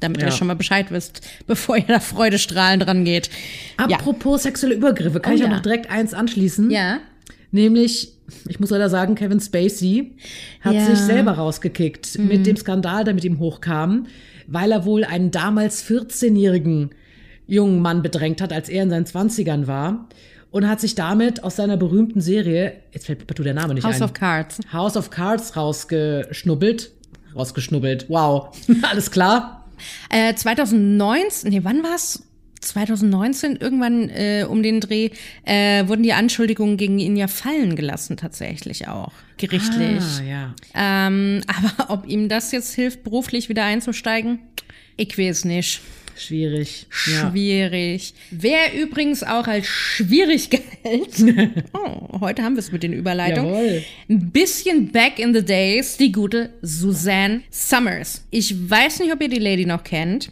damit 0.00 0.20
ja. 0.20 0.28
ihr 0.28 0.32
schon 0.32 0.46
mal 0.46 0.54
Bescheid 0.54 0.90
wisst, 0.90 1.20
bevor 1.46 1.76
ihr 1.76 1.84
da 1.86 2.00
freudestrahlend 2.00 2.86
dran 2.86 3.04
geht. 3.04 3.30
Apropos 3.76 4.40
ja. 4.40 4.50
sexuelle 4.50 4.74
Übergriffe, 4.74 5.20
kann 5.20 5.32
oh, 5.32 5.36
ich 5.36 5.42
ja. 5.42 5.48
auch 5.48 5.52
noch 5.52 5.62
direkt 5.62 5.90
eins 5.90 6.14
anschließen. 6.14 6.70
Ja. 6.70 6.98
Nämlich, 7.50 8.12
ich 8.48 8.58
muss 8.58 8.70
leider 8.70 8.90
sagen, 8.90 9.14
Kevin 9.14 9.40
Spacey 9.40 10.12
hat 10.60 10.74
ja. 10.74 10.86
sich 10.86 10.98
selber 10.98 11.32
rausgekickt 11.32 12.18
mhm. 12.18 12.26
mit 12.26 12.46
dem 12.46 12.56
Skandal, 12.56 13.04
der 13.04 13.14
mit 13.14 13.24
ihm 13.24 13.38
hochkam, 13.38 14.06
weil 14.46 14.72
er 14.72 14.84
wohl 14.84 15.04
einen 15.04 15.30
damals 15.30 15.84
14-jährigen 15.84 16.90
jungen 17.46 17.80
Mann 17.80 18.02
bedrängt 18.02 18.40
hat, 18.40 18.52
als 18.52 18.68
er 18.68 18.82
in 18.82 18.90
seinen 18.90 19.06
20ern 19.06 19.66
war. 19.66 20.08
Und 20.50 20.68
hat 20.68 20.80
sich 20.80 20.94
damit 20.94 21.42
aus 21.42 21.56
seiner 21.56 21.76
berühmten 21.76 22.20
Serie, 22.20 22.74
jetzt 22.92 23.06
fällt 23.06 23.20
mir 23.28 23.44
der 23.44 23.54
Name 23.54 23.74
nicht 23.74 23.84
House 23.84 23.96
ein. 23.96 24.02
House 24.02 24.10
of 24.10 24.12
Cards. 24.14 24.58
House 24.72 24.96
of 24.96 25.10
Cards 25.10 25.56
rausgeschnubbelt. 25.56 26.92
Rausgeschnubbelt. 27.34 28.06
Wow. 28.08 28.56
Alles 28.82 29.10
klar. 29.10 29.63
Äh, 30.10 30.34
2019, 30.34 31.50
nee, 31.50 31.60
wann 31.62 31.82
war's? 31.82 32.22
2019 32.60 33.56
irgendwann 33.56 34.08
äh, 34.08 34.46
um 34.48 34.62
den 34.62 34.80
Dreh 34.80 35.10
äh, 35.44 35.86
wurden 35.86 36.02
die 36.02 36.12
Anschuldigungen 36.12 36.76
gegen 36.76 36.98
ihn 36.98 37.16
ja 37.16 37.28
fallen 37.28 37.76
gelassen 37.76 38.16
tatsächlich 38.16 38.88
auch 38.88 39.12
gerichtlich. 39.36 40.02
Ah, 40.20 40.22
ja. 40.22 40.54
Ähm, 40.74 41.42
aber 41.46 41.90
ob 41.90 42.08
ihm 42.08 42.28
das 42.28 42.52
jetzt 42.52 42.74
hilft, 42.74 43.04
beruflich 43.04 43.48
wieder 43.48 43.64
einzusteigen, 43.64 44.40
ich 44.96 45.18
weiß 45.18 45.44
nicht. 45.44 45.80
Schwierig. 46.16 46.86
Schwierig. 46.88 48.10
Ja. 48.10 48.16
Wer 48.30 48.82
übrigens 48.82 49.22
auch 49.22 49.46
als 49.46 49.66
schwierig 49.66 50.50
galt. 50.82 51.64
oh, 51.72 52.20
heute 52.20 52.42
haben 52.42 52.54
wir 52.54 52.60
es 52.60 52.72
mit 52.72 52.82
den 52.82 52.92
Überleitungen. 52.92 53.52
Jawohl. 53.52 53.82
Ein 54.08 54.30
bisschen 54.30 54.92
back 54.92 55.18
in 55.18 55.34
the 55.34 55.44
days, 55.44 55.96
die 55.96 56.12
gute 56.12 56.50
Suzanne 56.62 57.42
Summers. 57.50 58.24
Ich 58.30 58.70
weiß 58.70 59.00
nicht, 59.00 59.12
ob 59.12 59.20
ihr 59.20 59.28
die 59.28 59.38
Lady 59.38 59.66
noch 59.66 59.84
kennt. 59.84 60.30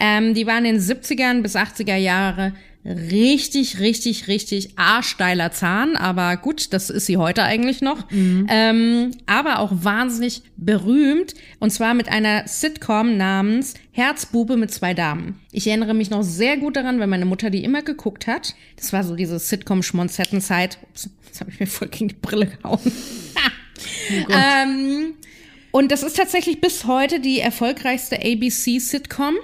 Ähm, 0.00 0.34
die 0.34 0.46
war 0.46 0.58
in 0.58 0.64
den 0.64 0.78
70ern 0.78 1.42
bis 1.42 1.56
80er 1.56 1.96
Jahre 1.96 2.52
richtig, 2.84 3.78
richtig, 3.78 4.26
richtig 4.26 4.70
arschsteiler 4.76 5.52
Zahn, 5.52 5.96
aber 5.96 6.36
gut, 6.36 6.72
das 6.72 6.90
ist 6.90 7.06
sie 7.06 7.16
heute 7.16 7.44
eigentlich 7.44 7.80
noch. 7.80 8.10
Mhm. 8.10 8.46
Ähm, 8.50 9.10
aber 9.26 9.60
auch 9.60 9.70
wahnsinnig 9.72 10.42
berühmt 10.56 11.34
und 11.60 11.70
zwar 11.70 11.94
mit 11.94 12.08
einer 12.08 12.48
Sitcom 12.48 13.16
namens 13.16 13.74
Herzbube 13.92 14.56
mit 14.56 14.72
zwei 14.72 14.94
Damen. 14.94 15.38
Ich 15.52 15.66
erinnere 15.66 15.92
mich 15.92 16.08
noch 16.08 16.22
sehr 16.22 16.56
gut 16.56 16.76
daran, 16.76 16.98
weil 16.98 17.06
meine 17.06 17.26
Mutter 17.26 17.50
die 17.50 17.62
immer 17.62 17.82
geguckt 17.82 18.26
hat. 18.26 18.54
Das 18.76 18.92
war 18.92 19.04
so 19.04 19.14
diese 19.14 19.38
Sitcom-Schmonzettenzeit. 19.38 20.78
Ups, 20.82 21.10
jetzt 21.26 21.40
habe 21.40 21.50
ich 21.50 21.60
mir 21.60 21.66
voll 21.66 21.88
gegen 21.88 22.08
die 22.08 22.16
Brille 22.20 22.46
gehauen. 22.46 22.80
oh 24.28 24.32
ähm, 24.32 25.14
und 25.72 25.92
das 25.92 26.02
ist 26.02 26.16
tatsächlich 26.16 26.60
bis 26.60 26.86
heute 26.86 27.20
die 27.20 27.40
erfolgreichste 27.40 28.16
ABC-Sitcom 28.16 29.34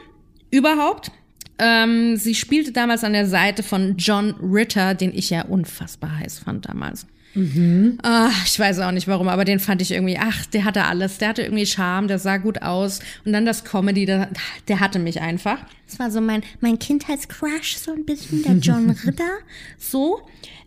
überhaupt. 0.50 1.10
Ähm, 1.58 2.16
sie 2.16 2.34
spielte 2.34 2.72
damals 2.72 3.04
an 3.04 3.12
der 3.12 3.26
Seite 3.26 3.62
von 3.62 3.96
John 3.98 4.34
Ritter, 4.40 4.94
den 4.94 5.12
ich 5.14 5.28
ja 5.28 5.42
unfassbar 5.42 6.18
heiß 6.18 6.38
fand 6.38 6.66
damals. 6.68 7.06
Mhm. 7.34 7.98
Ach, 8.02 8.46
ich 8.46 8.58
weiß 8.58 8.80
auch 8.80 8.90
nicht 8.90 9.08
warum, 9.08 9.28
aber 9.28 9.44
den 9.44 9.60
fand 9.60 9.82
ich 9.82 9.92
irgendwie, 9.92 10.18
ach, 10.18 10.46
der 10.46 10.64
hatte 10.64 10.84
alles. 10.84 11.18
Der 11.18 11.28
hatte 11.28 11.42
irgendwie 11.42 11.66
Charme, 11.66 12.08
der 12.08 12.18
sah 12.18 12.38
gut 12.38 12.62
aus. 12.62 13.00
Und 13.24 13.32
dann 13.32 13.46
das 13.46 13.64
Comedy, 13.64 14.06
der, 14.06 14.28
der 14.68 14.80
hatte 14.80 14.98
mich 14.98 15.20
einfach. 15.20 15.58
Das 15.86 15.98
war 15.98 16.10
so 16.10 16.20
mein, 16.20 16.42
mein 16.60 16.78
Kindheitscrush, 16.78 17.76
so 17.76 17.92
ein 17.92 18.04
bisschen, 18.04 18.42
der 18.42 18.54
John 18.54 18.90
Ritter. 19.04 19.30
So. 19.78 20.20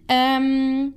Ähm, 0.07 0.93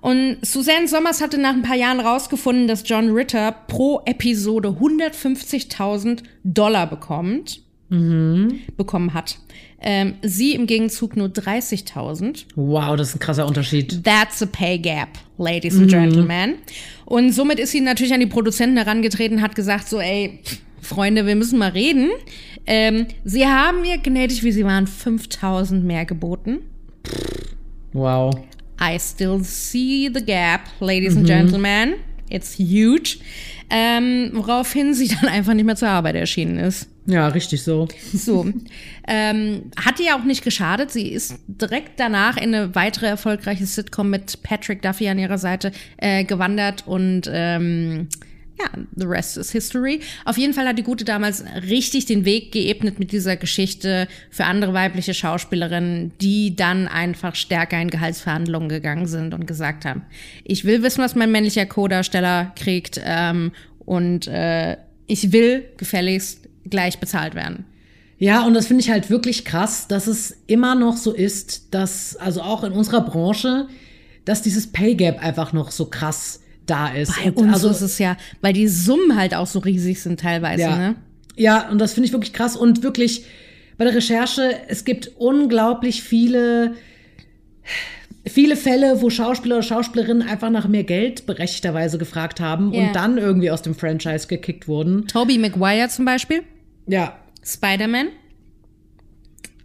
und 0.00 0.38
Suzanne 0.42 0.88
Sommers 0.88 1.20
hatte 1.20 1.38
nach 1.38 1.54
ein 1.54 1.62
paar 1.62 1.76
Jahren 1.76 2.00
rausgefunden, 2.00 2.68
dass 2.68 2.88
John 2.88 3.10
Ritter 3.10 3.52
pro 3.52 4.02
Episode 4.04 4.68
150.000 4.68 6.22
Dollar 6.44 6.86
bekommt 6.86 7.62
mhm. 7.88 8.60
bekommen 8.76 9.14
hat. 9.14 9.38
Ähm, 9.80 10.14
sie 10.22 10.54
im 10.54 10.66
Gegenzug 10.66 11.16
nur 11.16 11.28
30.000. 11.28 12.46
Wow, 12.56 12.96
das 12.96 13.10
ist 13.10 13.16
ein 13.16 13.20
krasser 13.20 13.46
Unterschied. 13.46 14.02
That's 14.02 14.42
a 14.42 14.46
pay 14.46 14.78
gap, 14.78 15.10
ladies 15.38 15.76
and 15.76 15.86
mhm. 15.86 15.90
gentlemen. 15.90 16.54
Und 17.04 17.32
somit 17.32 17.60
ist 17.60 17.70
sie 17.70 17.80
natürlich 17.80 18.12
an 18.12 18.20
die 18.20 18.26
Produzenten 18.26 18.76
herangetreten, 18.76 19.40
hat 19.40 19.54
gesagt 19.54 19.88
so, 19.88 20.00
ey, 20.00 20.40
Freunde, 20.82 21.26
wir 21.26 21.36
müssen 21.36 21.58
mal 21.58 21.70
reden. 21.70 22.10
Ähm, 22.66 23.06
sie 23.24 23.46
haben 23.46 23.82
mir 23.82 23.98
gnädig, 23.98 24.42
wie 24.42 24.52
sie 24.52 24.64
waren, 24.64 24.86
5.000 24.86 25.80
mehr 25.80 26.04
geboten. 26.04 26.58
Wow. 27.92 28.34
I 28.80 28.98
still 28.98 29.42
see 29.42 30.10
the 30.12 30.24
gap, 30.24 30.62
ladies 30.80 31.14
mhm. 31.14 31.20
and 31.20 31.26
gentlemen. 31.26 31.94
It's 32.30 32.58
huge. 32.58 33.18
Ähm, 33.70 34.30
woraufhin 34.34 34.94
sie 34.94 35.08
dann 35.20 35.30
einfach 35.30 35.54
nicht 35.54 35.64
mehr 35.64 35.76
zur 35.76 35.88
Arbeit 35.88 36.16
erschienen 36.16 36.58
ist. 36.58 36.88
Ja, 37.08 37.28
richtig 37.28 37.62
so. 37.62 37.88
So. 38.12 38.46
ähm, 39.06 39.70
hat 39.76 39.98
ihr 39.98 40.14
auch 40.14 40.24
nicht 40.24 40.44
geschadet. 40.44 40.90
Sie 40.90 41.08
ist 41.08 41.38
direkt 41.46 41.98
danach 41.98 42.36
in 42.36 42.54
eine 42.54 42.74
weitere 42.74 43.06
erfolgreiche 43.06 43.64
Sitcom 43.64 44.10
mit 44.10 44.42
Patrick 44.42 44.82
Duffy 44.82 45.08
an 45.08 45.18
ihrer 45.18 45.38
Seite 45.38 45.72
äh, 45.96 46.24
gewandert 46.24 46.86
und 46.86 47.22
ähm, 47.32 48.08
ja, 48.60 48.66
the 48.94 49.06
rest 49.06 49.38
is 49.38 49.52
history. 49.52 50.00
Auf 50.26 50.36
jeden 50.36 50.52
Fall 50.52 50.68
hat 50.68 50.76
die 50.76 50.82
Gute 50.82 51.04
damals 51.04 51.44
richtig 51.68 52.04
den 52.04 52.26
Weg 52.26 52.52
geebnet 52.52 52.98
mit 52.98 53.12
dieser 53.12 53.36
Geschichte 53.36 54.06
für 54.30 54.44
andere 54.44 54.74
weibliche 54.74 55.14
Schauspielerinnen, 55.14 56.12
die 56.20 56.56
dann 56.56 56.88
einfach 56.88 57.36
stärker 57.36 57.80
in 57.80 57.88
Gehaltsverhandlungen 57.88 58.68
gegangen 58.68 59.06
sind 59.06 59.32
und 59.32 59.46
gesagt 59.46 59.86
haben, 59.86 60.02
ich 60.44 60.64
will 60.66 60.82
wissen, 60.82 61.02
was 61.02 61.14
mein 61.14 61.32
männlicher 61.32 61.64
Co-Darsteller 61.64 62.52
kriegt 62.56 63.00
ähm, 63.02 63.52
und 63.78 64.26
äh, 64.26 64.76
ich 65.06 65.32
will 65.32 65.64
gefälligst 65.78 66.47
gleich 66.70 66.98
bezahlt 66.98 67.34
werden. 67.34 67.64
Ja, 68.18 68.44
und 68.44 68.54
das 68.54 68.66
finde 68.66 68.82
ich 68.82 68.90
halt 68.90 69.10
wirklich 69.10 69.44
krass, 69.44 69.86
dass 69.86 70.08
es 70.08 70.36
immer 70.46 70.74
noch 70.74 70.96
so 70.96 71.12
ist, 71.12 71.72
dass, 71.72 72.16
also 72.16 72.42
auch 72.42 72.64
in 72.64 72.72
unserer 72.72 73.00
Branche, 73.02 73.68
dass 74.24 74.42
dieses 74.42 74.66
Pay 74.66 74.96
Gap 74.96 75.22
einfach 75.22 75.52
noch 75.52 75.70
so 75.70 75.86
krass 75.86 76.40
da 76.66 76.88
ist. 76.88 77.12
Bei 77.22 77.30
uns 77.32 77.54
also, 77.54 77.70
ist 77.70 77.80
es 77.80 77.98
ja, 77.98 78.16
weil 78.40 78.52
die 78.52 78.68
Summen 78.68 79.16
halt 79.16 79.34
auch 79.34 79.46
so 79.46 79.60
riesig 79.60 80.00
sind 80.02 80.20
teilweise, 80.20 80.62
ja. 80.62 80.76
ne? 80.76 80.96
Ja, 81.36 81.68
und 81.70 81.78
das 81.78 81.92
finde 81.92 82.08
ich 82.08 82.12
wirklich 82.12 82.32
krass. 82.32 82.56
Und 82.56 82.82
wirklich 82.82 83.24
bei 83.78 83.84
der 83.84 83.94
Recherche, 83.94 84.56
es 84.66 84.84
gibt 84.84 85.12
unglaublich 85.18 86.02
viele, 86.02 86.74
viele 88.26 88.56
Fälle, 88.56 89.00
wo 89.00 89.08
Schauspieler 89.08 89.56
oder 89.56 89.62
Schauspielerinnen 89.62 90.28
einfach 90.28 90.50
nach 90.50 90.66
mehr 90.66 90.82
Geld 90.82 91.26
berechtigterweise 91.26 91.96
gefragt 91.96 92.40
haben 92.40 92.74
Ja. 92.74 92.88
und 92.88 92.96
dann 92.96 93.18
irgendwie 93.18 93.52
aus 93.52 93.62
dem 93.62 93.76
Franchise 93.76 94.26
gekickt 94.26 94.66
wurden. 94.66 95.06
Toby 95.06 95.38
Maguire 95.38 95.88
zum 95.88 96.04
Beispiel, 96.04 96.42
Ja, 96.88 97.16
Spider-Man. 97.44 98.08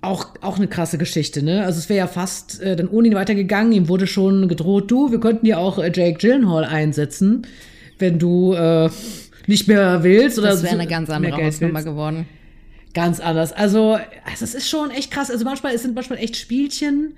auch, 0.02 0.28
auch 0.42 0.58
eine 0.58 0.68
krasse 0.68 0.98
Geschichte, 0.98 1.42
ne? 1.44 1.64
Also 1.66 1.80
es 1.80 1.90
wäre 1.90 2.00
ja 2.00 2.08
fast 2.08 2.62
äh, 2.62 2.76
dann 2.76 2.90
ohne 2.90 3.08
ihn 3.08 3.16
weitergegangen. 3.16 3.72
Ihm 3.72 3.88
wurde 3.88 4.06
schon 4.08 4.48
gedroht, 4.48 4.92
du, 4.92 5.12
wir 5.12 5.20
könnten 5.20 5.46
ja 5.46 5.58
auch 5.58 5.80
äh, 5.80 5.92
Jake 5.94 6.18
Gyllenhaal 6.20 6.66
einsetzen, 6.66 7.48
wenn 8.00 8.20
du 8.20 8.54
äh, 8.54 8.90
nicht 9.48 9.68
mehr 9.68 10.04
willst 10.04 10.38
oder 10.38 10.50
Das 10.50 10.64
wäre 10.64 10.74
eine 10.74 10.88
ganz 10.88 11.10
andere 11.10 11.42
Hausnummer 11.44 11.76
willst. 11.76 11.86
geworden. 11.88 12.26
Ganz 12.94 13.20
anders. 13.20 13.54
Also, 13.54 13.94
also 14.26 14.44
es 14.46 14.54
ist 14.54 14.70
schon 14.70 14.92
echt 14.92 15.10
krass. 15.10 15.32
Also 15.32 15.46
manchmal, 15.46 15.74
es 15.74 15.82
sind 15.82 15.96
manchmal 15.96 16.20
echt 16.20 16.36
Spielchen 16.36 17.16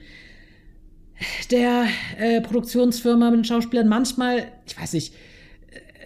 der 1.51 1.85
äh, 2.17 2.41
Produktionsfirma 2.41 3.29
mit 3.31 3.39
den 3.39 3.43
Schauspielern. 3.45 3.87
Manchmal, 3.87 4.47
ich 4.67 4.79
weiß 4.79 4.93
nicht, 4.93 5.13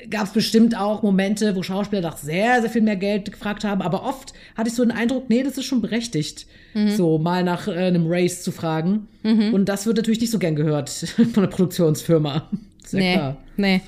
gab 0.09 0.25
es 0.27 0.33
bestimmt 0.33 0.75
auch 0.77 1.03
Momente, 1.03 1.55
wo 1.55 1.63
Schauspieler 1.63 2.01
nach 2.01 2.17
sehr, 2.17 2.61
sehr 2.61 2.69
viel 2.69 2.81
mehr 2.81 2.95
Geld 2.95 3.31
gefragt 3.31 3.63
haben. 3.63 3.81
Aber 3.81 4.03
oft 4.05 4.33
hatte 4.57 4.69
ich 4.69 4.75
so 4.75 4.83
den 4.83 4.91
Eindruck, 4.91 5.29
nee, 5.29 5.43
das 5.43 5.57
ist 5.57 5.65
schon 5.65 5.81
berechtigt, 5.81 6.45
Mhm. 6.73 6.95
so 6.95 7.17
mal 7.17 7.43
nach 7.43 7.67
äh, 7.67 7.71
einem 7.71 8.05
Race 8.07 8.43
zu 8.43 8.51
fragen. 8.51 9.07
Und 9.23 9.65
das 9.65 9.85
wird 9.87 9.97
natürlich 9.97 10.21
nicht 10.21 10.29
so 10.31 10.37
gern 10.39 10.55
gehört 10.55 10.89
von 11.33 11.33
der 11.43 11.47
Produktionsfirma. 11.47 12.47
Sehr 12.85 12.99
Nee, 12.99 13.13
klar. 13.13 13.37
nee. 13.57 13.81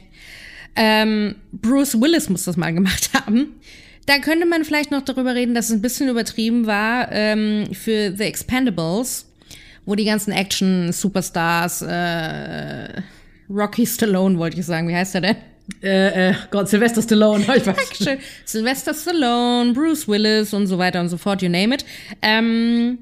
Ähm, 0.76 1.36
Bruce 1.52 2.00
Willis 2.02 2.30
muss 2.30 2.46
das 2.46 2.58
mal 2.58 2.74
gemacht 2.74 3.12
haben. 3.26 3.54
Da 4.08 4.18
könnte 4.18 4.46
man 4.48 4.64
vielleicht 4.66 4.90
noch 4.90 5.04
darüber 5.04 5.36
reden, 5.36 5.54
dass 5.54 5.66
es 5.66 5.72
ein 5.74 5.82
bisschen 5.82 6.10
übertrieben 6.10 6.66
war 6.66 7.12
ähm, 7.12 7.68
für 7.74 8.16
The 8.16 8.24
Expendables, 8.24 9.28
wo 9.86 9.94
die 9.96 10.06
ganzen 10.06 10.32
Action-Superstars, 10.32 11.84
äh, 11.84 13.02
Rocky 13.50 13.86
Stallone 13.86 14.38
wollte 14.40 14.60
ich 14.60 14.66
sagen, 14.66 14.88
wie 14.88 14.96
heißt 14.96 15.14
er 15.16 15.22
denn? 15.22 15.36
Äh, 15.82 16.30
äh, 16.30 16.34
Gott, 16.52 16.70
Sylvester 16.70 17.02
Stallone, 17.02 17.42
ich 17.56 17.66
weiß. 17.66 18.18
Sylvester 18.46 18.94
Stallone, 18.94 19.74
Bruce 19.74 20.08
Willis 20.08 20.54
und 20.54 20.68
so 20.68 20.78
weiter 20.78 21.02
und 21.02 21.10
so 21.10 21.18
fort, 21.18 21.42
you 21.42 21.50
name 21.50 21.74
it. 21.74 21.86
Ähm, 22.22 23.00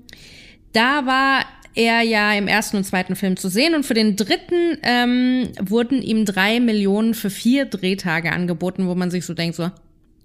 da 0.74 1.06
war 1.06 1.46
er 1.76 2.02
ja 2.02 2.34
im 2.34 2.48
ersten 2.48 2.78
und 2.78 2.84
zweiten 2.84 3.16
Film 3.16 3.38
zu 3.38 3.50
sehen 3.50 3.76
und 3.76 3.86
für 3.86 3.94
den 3.94 4.16
dritten 4.16 4.78
ähm, 4.84 5.50
wurden 5.62 6.02
ihm 6.02 6.26
drei 6.26 6.60
Millionen 6.60 7.14
für 7.14 7.30
vier 7.30 7.66
Drehtage 7.66 8.32
angeboten, 8.32 8.88
wo 8.88 8.96
man 8.96 9.12
sich 9.12 9.26
so 9.26 9.34
denkt, 9.34 9.56
so, 9.56 9.72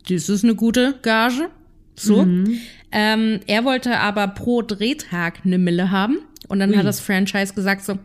das 0.09 0.29
ist 0.29 0.45
eine 0.45 0.55
gute 0.55 0.95
Gage. 1.03 1.51
So. 1.97 2.27
Ähm, 2.91 3.41
er 3.47 3.65
wollte 3.65 3.99
aber 3.99 4.29
pro 4.29 4.63
Drehtag 4.63 5.41
eine 5.45 5.59
Mille 5.59 5.91
haben 5.91 6.19
und 6.49 6.59
dann 6.59 6.77
hat 6.77 6.87
das 6.87 7.01
Franchise 7.01 7.55
gesagt 7.55 7.85
so, 7.85 7.99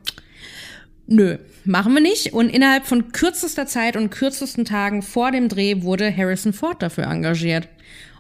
Nö, 1.12 1.38
machen 1.66 1.94
wir 1.96 2.02
nicht. 2.02 2.34
Und 2.34 2.50
innerhalb 2.50 2.86
von 2.86 3.12
kürzester 3.12 3.66
Zeit 3.66 3.98
und 3.98 4.12
kürzesten 4.12 4.64
Tagen 4.64 5.02
vor 5.02 5.32
dem 5.32 5.50
Dreh 5.50 5.82
wurde 5.82 6.16
Harrison 6.16 6.54
Ford 6.54 6.84
dafür 6.84 7.06
engagiert. 7.06 7.68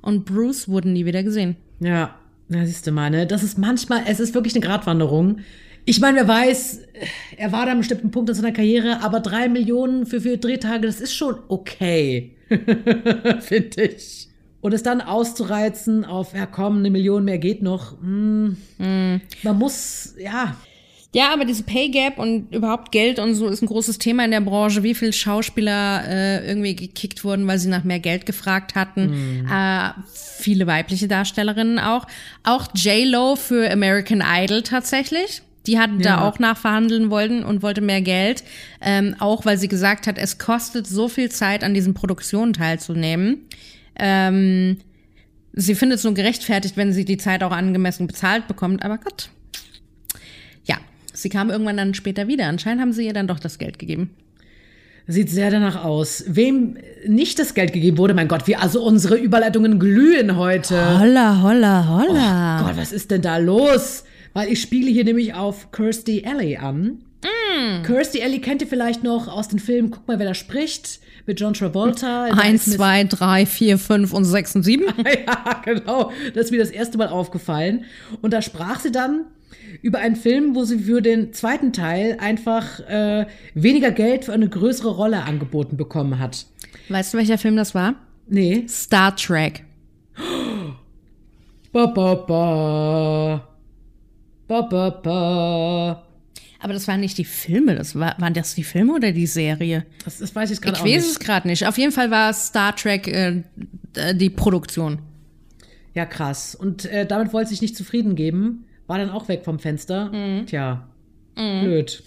Und 0.01 0.25
Bruce 0.25 0.67
wurde 0.67 0.89
nie 0.89 1.05
wieder 1.05 1.21
gesehen. 1.21 1.55
Ja, 1.79 2.15
na 2.47 2.65
siehst 2.65 2.87
du 2.87 2.91
mal, 2.91 3.11
ne? 3.11 3.27
Das 3.27 3.43
ist 3.43 3.59
manchmal, 3.59 4.03
es 4.07 4.19
ist 4.19 4.33
wirklich 4.33 4.55
eine 4.55 4.65
Gratwanderung. 4.65 5.41
Ich 5.85 5.99
meine, 5.99 6.17
wer 6.17 6.27
weiß, 6.27 6.79
er 7.37 7.51
war 7.51 7.65
da 7.65 7.71
einem 7.71 7.81
bestimmten 7.81 8.09
Punkt 8.09 8.29
in 8.29 8.35
seiner 8.35 8.51
Karriere, 8.51 9.01
aber 9.03 9.19
drei 9.19 9.49
Millionen 9.49 10.07
für 10.07 10.21
vier 10.21 10.37
Drehtage, 10.37 10.87
das 10.87 10.99
ist 10.99 11.13
schon 11.13 11.35
okay. 11.47 12.35
Finde 13.39 13.83
ich. 13.83 14.29
Und 14.61 14.73
es 14.73 14.81
dann 14.81 15.01
auszureizen 15.01 16.05
auf, 16.05 16.33
ja 16.33 16.47
komm, 16.47 16.79
eine 16.79 16.89
Million 16.89 17.23
mehr 17.23 17.37
geht 17.37 17.61
noch. 17.61 18.01
Hm. 18.01 18.57
Man 19.43 19.57
muss, 19.57 20.15
ja, 20.17 20.57
Ja, 21.11 21.33
aber 21.33 21.45
diese 21.45 21.63
Pay 21.63 21.89
Gap 21.89 22.19
und 22.19 22.53
überhaupt 22.53 22.91
Geld 22.91 23.17
und 23.17 23.33
so 23.33 23.47
ist 23.47 23.63
ein 23.63 23.67
großes 23.67 23.97
Thema 23.97 24.25
in 24.25 24.31
der 24.31 24.41
Branche. 24.41 24.83
Wie 24.83 24.93
viele 24.93 25.11
Schauspieler 25.11 26.03
äh, 26.07 26.47
irgendwie 26.47 26.75
gekickt 26.75 27.23
wurden, 27.23 27.47
weil 27.47 27.57
sie 27.57 27.67
nach 27.67 27.83
mehr 27.83 27.99
Geld 27.99 28.27
gefragt 28.27 28.75
hatten. 28.75 29.45
Äh, 29.51 29.89
viele 30.13 30.67
weibliche 30.67 31.07
Darstellerinnen 31.07 31.79
auch. 31.79 32.05
Auch 32.43 32.67
J-Lo 32.75 33.35
für 33.35 33.71
American 33.71 34.23
Idol 34.23 34.61
tatsächlich. 34.61 35.41
Die 35.65 35.79
hat 35.79 35.89
da 35.99 36.27
auch 36.27 36.39
nachverhandeln 36.39 37.09
wollen 37.09 37.43
und 37.43 37.63
wollte 37.63 37.81
mehr 37.81 38.01
Geld. 38.01 38.43
Ähm, 38.79 39.15
auch 39.19 39.45
weil 39.45 39.57
sie 39.57 39.67
gesagt 39.67 40.05
hat, 40.07 40.17
es 40.17 40.37
kostet 40.37 40.87
so 40.87 41.07
viel 41.07 41.29
Zeit, 41.29 41.63
an 41.63 41.73
diesen 41.73 41.95
Produktionen 41.95 42.53
teilzunehmen. 42.53 43.47
Ähm, 43.95 44.77
sie 45.53 45.75
findet 45.75 45.97
es 45.97 46.03
nur 46.03 46.13
gerechtfertigt, 46.13 46.77
wenn 46.77 46.93
sie 46.93 47.03
die 47.03 47.17
Zeit 47.17 47.43
auch 47.43 47.51
angemessen 47.51 48.07
bezahlt 48.07 48.47
bekommt. 48.47 48.83
Aber 48.83 48.99
Gott, 48.99 49.29
ja, 49.29 49.38
sie 51.21 51.29
kam 51.29 51.49
irgendwann 51.49 51.77
dann 51.77 51.93
später 51.93 52.27
wieder. 52.27 52.47
Anscheinend 52.47 52.81
haben 52.81 52.93
sie 52.93 53.05
ihr 53.05 53.13
dann 53.13 53.27
doch 53.27 53.39
das 53.39 53.57
Geld 53.57 53.79
gegeben. 53.79 54.11
Sieht 55.07 55.29
sehr 55.29 55.49
danach 55.49 55.83
aus. 55.83 56.23
Wem 56.27 56.77
nicht 57.07 57.39
das 57.39 57.55
Geld 57.55 57.73
gegeben 57.73 57.97
wurde, 57.97 58.13
mein 58.13 58.27
Gott, 58.27 58.45
wie 58.45 58.55
also 58.55 58.83
unsere 58.83 59.17
Überleitungen 59.17 59.79
glühen 59.79 60.37
heute. 60.37 60.99
Holla, 60.99 61.41
holla, 61.41 61.87
holla. 61.87 62.61
Gott, 62.61 62.77
was 62.77 62.91
ist 62.91 63.09
denn 63.09 63.23
da 63.23 63.37
los? 63.37 64.03
Weil 64.33 64.49
ich 64.51 64.61
spiele 64.61 64.91
hier 64.91 65.03
nämlich 65.03 65.33
auf 65.33 65.71
Kirstie 65.71 66.25
Alley 66.25 66.57
an. 66.57 66.99
Kirstie 67.83 68.23
Alley 68.23 68.39
kennt 68.39 68.61
ihr 68.61 68.67
vielleicht 68.67 69.03
noch 69.03 69.27
aus 69.27 69.47
den 69.47 69.59
Filmen 69.59 69.91
Guck 69.91 70.07
mal, 70.07 70.19
wer 70.19 70.27
da 70.27 70.33
spricht 70.33 70.99
mit 71.25 71.39
John 71.39 71.53
Travolta. 71.53 72.25
Eins, 72.25 72.65
zwei, 72.65 73.03
drei, 73.03 73.45
vier, 73.45 73.77
fünf 73.77 74.13
und 74.13 74.25
sechs 74.25 74.55
und 74.55 74.63
sieben. 74.63 74.85
ja, 75.25 75.61
genau. 75.65 76.11
Das 76.33 76.45
ist 76.45 76.51
mir 76.51 76.59
das 76.59 76.71
erste 76.71 76.97
Mal 76.97 77.07
aufgefallen. 77.07 77.85
Und 78.21 78.31
da 78.31 78.41
sprach 78.41 78.79
sie 78.79 78.91
dann 78.91 79.25
über 79.81 79.99
einen 79.99 80.15
Film, 80.15 80.55
wo 80.55 80.63
sie 80.63 80.79
für 80.79 81.01
den 81.01 81.33
zweiten 81.33 81.73
Teil 81.73 82.17
einfach 82.19 82.79
äh, 82.81 83.25
weniger 83.53 83.91
Geld 83.91 84.25
für 84.25 84.33
eine 84.33 84.49
größere 84.49 84.89
Rolle 84.89 85.23
angeboten 85.23 85.77
bekommen 85.77 86.19
hat. 86.19 86.45
Weißt 86.89 87.13
du, 87.13 87.17
welcher 87.17 87.37
Film 87.37 87.55
das 87.55 87.73
war? 87.75 87.95
Nee. 88.27 88.65
Star 88.67 89.15
Trek. 89.15 89.63
Ba, 91.71 91.85
ba, 91.85 92.15
ba. 92.15 93.47
Ba, 94.47 94.61
ba, 94.63 94.89
ba. 94.89 96.03
Aber 96.61 96.73
das 96.73 96.87
waren 96.87 96.99
nicht 96.99 97.17
die 97.17 97.25
Filme, 97.25 97.75
das 97.75 97.93
war, 97.97 98.15
waren 98.19 98.33
das 98.33 98.55
die 98.55 98.63
Filme 98.63 98.93
oder 98.93 99.11
die 99.11 99.27
Serie? 99.27 99.85
Das, 100.03 100.17
das 100.17 100.35
weiß 100.35 100.49
ich 100.51 100.61
gerade 100.61 100.77
Ich 100.77 100.81
auch 100.81 100.85
weiß 100.85 101.03
nicht. 101.03 101.11
es 101.11 101.19
gerade 101.19 101.47
nicht. 101.47 101.67
Auf 101.67 101.77
jeden 101.77 101.91
Fall 101.91 102.09
war 102.11 102.33
Star 102.33 102.75
Trek 102.75 103.07
äh, 103.07 103.43
die 104.15 104.29
Produktion. 104.31 104.99
Ja, 105.93 106.05
krass. 106.05 106.55
Und 106.55 106.85
äh, 106.85 107.05
damit 107.05 107.33
wollte 107.33 107.49
sie 107.49 107.55
sich 107.55 107.61
nicht 107.61 107.77
zufrieden 107.77 108.15
geben. 108.15 108.65
War 108.89 108.97
dann 108.97 109.11
auch 109.11 109.27
weg 109.27 109.45
vom 109.45 109.59
Fenster. 109.59 110.11
Mhm. 110.11 110.47
Tja. 110.47 110.87
Blöd. 111.35 112.03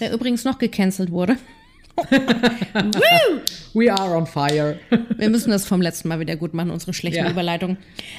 Der 0.00 0.12
übrigens 0.12 0.44
noch 0.44 0.58
gecancelt 0.58 1.10
wurde. 1.10 1.36
We 3.74 3.90
are 3.92 4.14
on 4.14 4.26
fire. 4.26 4.78
Wir 5.16 5.30
müssen 5.30 5.50
das 5.50 5.66
vom 5.66 5.80
letzten 5.80 6.08
Mal 6.08 6.20
wieder 6.20 6.36
gut 6.36 6.52
machen, 6.54 6.70
unsere 6.70 6.92
schlechten 6.92 7.24
Ja. 7.24 7.30
Überleitungen. 7.30 7.78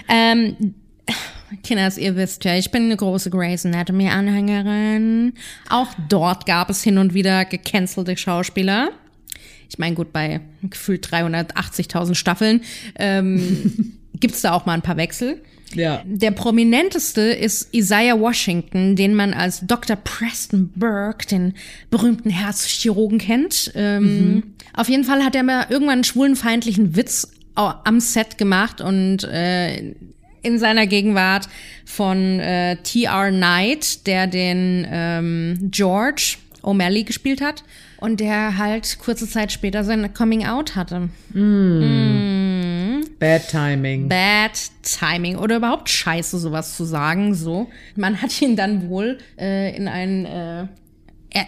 Ähm, 0.09 0.73
Kinders, 1.63 1.97
ihr 1.99 2.15
wisst 2.15 2.43
ja, 2.43 2.55
ich 2.55 2.71
bin 2.71 2.85
eine 2.85 2.97
große 2.97 3.29
Grey's 3.29 3.65
Anatomy-Anhängerin. 3.67 5.33
Auch 5.69 5.89
dort 6.09 6.45
gab 6.47 6.69
es 6.71 6.83
hin 6.83 6.97
und 6.97 7.13
wieder 7.13 7.45
gecancelte 7.45 8.17
Schauspieler. 8.17 8.89
Ich 9.69 9.77
meine, 9.77 9.95
gut, 9.95 10.11
bei 10.11 10.41
gefühlt 10.63 11.07
380.000 11.07 12.15
Staffeln 12.15 12.61
ähm, 12.97 13.93
gibt's 14.19 14.41
da 14.41 14.53
auch 14.53 14.65
mal 14.65 14.73
ein 14.73 14.81
paar 14.81 14.97
Wechsel. 14.97 15.41
Ja. 15.73 16.01
Der 16.05 16.31
prominenteste 16.31 17.21
ist 17.21 17.73
Isaiah 17.73 18.19
Washington, 18.19 18.95
den 18.95 19.13
man 19.13 19.33
als 19.33 19.61
Dr. 19.65 19.95
Preston 19.95 20.71
Burke, 20.75 21.27
den 21.27 21.53
berühmten 21.89 22.29
Herzchirurgen, 22.29 23.17
kennt. 23.17 23.71
Ähm, 23.75 24.43
Auf 24.73 24.89
jeden 24.89 25.03
Fall 25.03 25.23
hat 25.23 25.35
er 25.35 25.43
mal 25.43 25.65
irgendwann 25.69 25.95
einen 25.95 26.03
schwulenfeindlichen 26.03 26.95
Witz 26.95 27.27
am 27.55 27.99
Set 27.99 28.37
gemacht 28.37 28.81
und 28.81 29.23
äh, 29.23 29.93
in 30.43 30.59
seiner 30.59 30.85
Gegenwart 30.87 31.49
von 31.85 32.39
äh, 32.39 32.77
T.R. 32.77 33.31
Knight, 33.31 34.05
der 34.05 34.27
den 34.27 34.87
ähm, 34.89 35.57
George 35.71 36.37
O'Malley 36.61 37.03
gespielt 37.03 37.41
hat 37.41 37.63
und 37.99 38.19
der 38.19 38.57
halt 38.57 38.99
kurze 38.99 39.27
Zeit 39.27 39.51
später 39.51 39.83
sein 39.83 40.13
Coming 40.13 40.45
Out 40.45 40.75
hatte. 40.75 41.09
Bad 43.19 43.47
Timing. 43.49 44.09
Bad 44.09 44.59
Timing 44.83 45.37
oder 45.37 45.57
überhaupt 45.57 45.89
scheiße, 45.89 46.37
sowas 46.37 46.75
zu 46.75 46.85
sagen. 46.85 47.33
So, 47.33 47.67
man 47.95 48.21
hat 48.21 48.41
ihn 48.41 48.55
dann 48.55 48.89
wohl 48.89 49.17
äh, 49.39 49.75
in 49.75 49.87
ein 49.87 50.25
äh, 50.25 50.67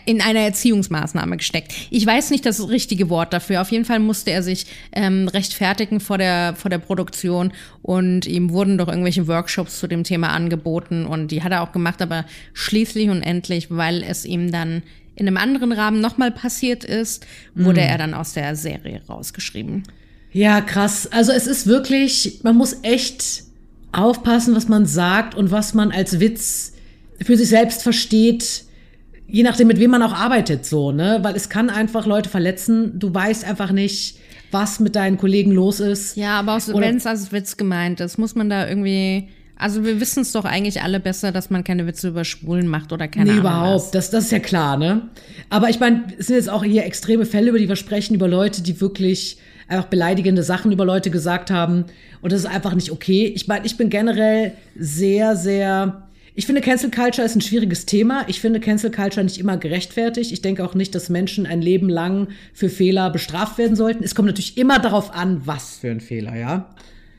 in 0.06 0.22
eine 0.22 0.40
Erziehungsmaßnahme 0.40 1.38
gesteckt. 1.38 1.74
Ich 1.90 2.06
weiß 2.06 2.32
nicht 2.32 2.46
das 2.46 2.68
richtige 2.68 3.10
Wort 3.10 3.34
dafür. 3.34 3.62
Auf 3.62 3.72
jeden 3.72 3.86
Fall 3.86 4.00
musste 4.00 4.32
er 4.32 4.44
sich 4.44 4.66
ähm, 4.92 5.28
rechtfertigen 5.28 6.00
vor 6.00 6.18
der 6.18 6.54
vor 6.56 6.70
der 6.70 6.80
Produktion 6.80 7.54
und 7.82 8.26
ihm 8.26 8.52
wurden 8.52 8.78
doch 8.78 8.88
irgendwelche 8.88 9.28
Workshops 9.28 9.80
zu 9.80 9.88
dem 9.88 10.04
Thema 10.04 10.30
angeboten 10.30 11.06
und 11.06 11.32
die 11.32 11.44
hat 11.44 11.52
er 11.52 11.62
auch 11.62 11.72
gemacht, 11.72 12.02
aber 12.02 12.26
schließlich 12.54 13.10
und 13.10 13.24
endlich, 13.24 13.72
weil 13.72 14.04
es 14.04 14.26
ihm 14.26 14.52
dann 14.52 14.84
in 15.16 15.28
einem 15.28 15.38
anderen 15.38 15.72
Rahmen 15.72 16.02
nochmal 16.02 16.32
passiert 16.32 16.84
ist, 16.84 17.26
wurde 17.54 17.82
er 17.82 17.98
dann 17.98 18.14
aus 18.14 18.34
der 18.34 18.56
Serie 18.56 19.02
rausgeschrieben. 19.08 19.84
Ja, 20.32 20.62
krass. 20.62 21.08
Also 21.12 21.32
es 21.32 21.48
ist 21.48 21.68
wirklich, 21.68 22.40
man 22.44 22.56
muss 22.56 22.78
echt 22.84 23.44
aufpassen, 23.92 24.56
was 24.56 24.68
man 24.68 24.86
sagt 24.86 25.36
und 25.36 25.52
was 25.52 25.74
man 25.74 25.92
als 25.92 26.20
Witz 26.20 26.74
für 27.22 27.36
sich 27.36 27.50
selbst 27.50 27.82
versteht, 27.84 28.64
je 29.28 29.44
nachdem, 29.44 29.68
mit 29.68 29.80
wem 29.80 29.92
man 29.92 30.04
auch 30.04 30.14
arbeitet, 30.14 30.66
so, 30.66 30.92
ne? 30.92 31.20
Weil 31.22 31.36
es 31.36 31.50
kann 31.50 31.70
einfach 31.70 32.06
Leute 32.06 32.30
verletzen. 32.30 33.00
Du 33.00 33.14
weißt 33.14 33.46
einfach 33.46 33.72
nicht, 33.72 34.18
was 34.52 34.80
mit 34.80 34.96
deinen 34.96 35.18
Kollegen 35.18 35.52
los 35.52 35.80
ist. 35.80 36.16
Ja, 36.18 36.40
aber 36.40 36.58
Oder- 36.74 36.80
wenn 36.88 36.98
es 36.98 37.06
als 37.06 37.32
Witz 37.32 37.58
gemeint 37.58 38.00
ist, 38.00 38.18
muss 38.18 38.36
man 38.36 38.50
da 38.50 38.68
irgendwie. 38.68 39.28
Also 39.62 39.84
wir 39.84 40.00
wissen 40.00 40.22
es 40.22 40.32
doch 40.32 40.46
eigentlich 40.46 40.82
alle 40.84 41.02
besser, 41.02 41.34
dass 41.34 41.50
man 41.50 41.66
keine 41.66 41.86
Witze 41.86 42.08
über 42.08 42.24
Schwulen 42.24 42.68
macht 42.68 42.94
oder 42.94 43.10
keine 43.10 43.26
Nee, 43.26 43.32
Ahnung. 43.32 43.42
überhaupt. 43.42 43.76
Was. 43.88 43.92
Das, 43.92 44.10
das 44.10 44.24
ist 44.26 44.32
ja 44.32 44.40
klar, 44.40 44.78
ne? 44.78 45.10
Aber 45.50 45.70
ich 45.70 45.82
meine, 45.82 46.04
es 46.18 46.28
sind 46.28 46.38
jetzt 46.38 46.50
auch 46.50 46.64
hier 46.64 46.86
extreme 46.86 47.26
Fälle, 47.26 47.50
über 47.50 47.60
die 47.60 47.68
wir 47.68 47.76
sprechen, 47.76 48.14
über 48.16 48.30
Leute, 48.30 48.62
die 48.64 48.80
wirklich 48.80 49.38
einfach 49.70 49.86
beleidigende 49.86 50.44
Sachen 50.44 50.72
über 50.72 50.86
Leute 50.86 51.12
gesagt 51.12 51.52
haben. 51.52 51.86
Und 52.22 52.32
das 52.32 52.42
ist 52.42 52.46
einfach 52.48 52.74
nicht 52.74 52.92
okay. 52.92 53.32
Ich 53.36 53.48
meine, 53.48 53.66
ich 53.66 53.78
bin 53.78 53.90
generell 53.90 54.54
sehr, 54.78 55.36
sehr. 55.36 56.04
Ich 56.36 56.46
finde, 56.46 56.62
Cancel 56.62 56.90
Culture 56.90 57.26
ist 57.26 57.36
ein 57.36 57.42
schwieriges 57.42 57.86
Thema. 57.86 58.24
Ich 58.28 58.40
finde 58.40 58.60
Cancel 58.60 58.92
Culture 58.92 59.24
nicht 59.24 59.40
immer 59.40 59.58
gerechtfertigt. 59.58 60.32
Ich 60.32 60.42
denke 60.42 60.64
auch 60.64 60.74
nicht, 60.74 60.96
dass 60.96 61.10
Menschen 61.10 61.46
ein 61.46 61.62
Leben 61.62 61.90
lang 61.90 62.30
für 62.54 62.70
Fehler 62.70 63.10
bestraft 63.10 63.58
werden 63.58 63.76
sollten. 63.76 64.04
Es 64.04 64.16
kommt 64.16 64.28
natürlich 64.28 64.58
immer 64.58 64.80
darauf 64.80 65.14
an, 65.14 65.42
was 65.46 65.78
für 65.78 65.92
ein 65.92 66.02
Fehler, 66.02 66.36
ja? 66.36 66.74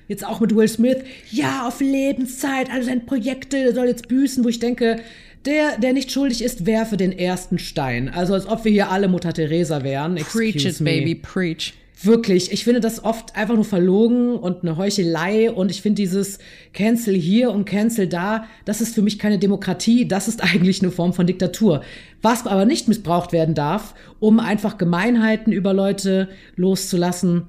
Jetzt 0.09 0.27
auch 0.27 0.41
mit 0.41 0.57
Will 0.57 0.67
Smith. 0.67 0.99
Ja, 1.31 1.69
auf 1.69 1.81
Lebenszeit, 1.81 2.69
all 2.73 2.83
seine 2.83 3.01
Projekte, 3.01 3.59
der 3.59 3.75
soll 3.75 3.87
jetzt 3.87 4.09
büßen, 4.09 4.43
wo 4.43 4.49
ich 4.49 4.59
denke, 4.59 5.01
der, 5.45 5.79
der 5.79 5.93
nicht 5.93 6.11
schuldig 6.11 6.43
ist, 6.43 6.67
werfe 6.67 6.97
den 6.97 7.13
ersten 7.17 7.59
Stein. 7.59 8.09
Also 8.09 8.35
als 8.35 8.47
ob 8.47 8.65
wir 8.65 8.73
hier 8.73 8.91
alle 8.91 9.09
Mutter 9.09 9.33
Teresa 9.33 9.85
wären. 9.85 10.17
Preach 10.17 10.57
Excuse 10.57 10.69
it, 10.69 10.81
me. 10.81 10.91
baby, 10.91 11.15
preach. 11.15 11.75
Wirklich, 12.03 12.51
ich 12.51 12.65
finde 12.65 12.81
das 12.81 13.05
oft 13.05 13.37
einfach 13.37 13.57
nur 13.57 13.65
verlogen 13.65 14.35
und 14.37 14.63
eine 14.63 14.79
Heuchelei 14.79 15.51
und 15.51 15.71
ich 15.71 15.83
finde 15.83 15.97
dieses 15.97 16.39
Cancel 16.73 17.15
hier 17.15 17.51
und 17.51 17.67
Cancel 17.67 18.07
da, 18.07 18.47
das 18.65 18.81
ist 18.81 18.95
für 18.95 19.03
mich 19.03 19.19
keine 19.19 19.39
Demokratie, 19.39 20.09
das 20.09 20.27
ist 20.27 20.43
eigentlich 20.55 20.81
eine 20.81 20.91
Form 20.91 21.13
von 21.13 21.27
Diktatur. 21.27 21.83
Was 22.23 22.47
aber 22.47 22.65
nicht 22.65 22.89
missbraucht 22.89 23.33
werden 23.33 23.55
darf, 23.55 23.95
um 24.19 24.41
einfach 24.41 24.79
Gemeinheiten 24.79 25.53
über 25.53 25.75
Leute 25.75 26.29
loszulassen, 26.57 27.49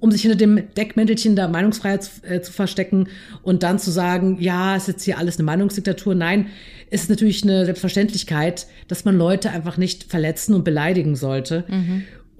um, 0.00 0.10
sich 0.10 0.22
hinter 0.22 0.36
dem 0.36 0.62
Deckmäntelchen 0.74 1.36
der 1.36 1.48
Meinungsfreiheit 1.48 2.08
äh, 2.22 2.40
zu 2.40 2.52
verstecken 2.52 3.08
und 3.42 3.62
dann 3.62 3.78
zu 3.78 3.90
sagen, 3.90 4.38
ja, 4.40 4.76
ist 4.76 4.88
jetzt 4.88 5.02
hier 5.02 5.18
alles 5.18 5.38
eine 5.38 5.44
Meinungsdiktatur. 5.44 6.14
Nein, 6.14 6.46
ist 6.90 7.10
natürlich 7.10 7.42
eine 7.42 7.64
Selbstverständlichkeit, 7.64 8.66
dass 8.88 9.04
man 9.04 9.18
Leute 9.18 9.50
einfach 9.50 9.76
nicht 9.76 10.04
verletzen 10.04 10.54
und 10.54 10.64
beleidigen 10.64 11.16
sollte. 11.16 11.64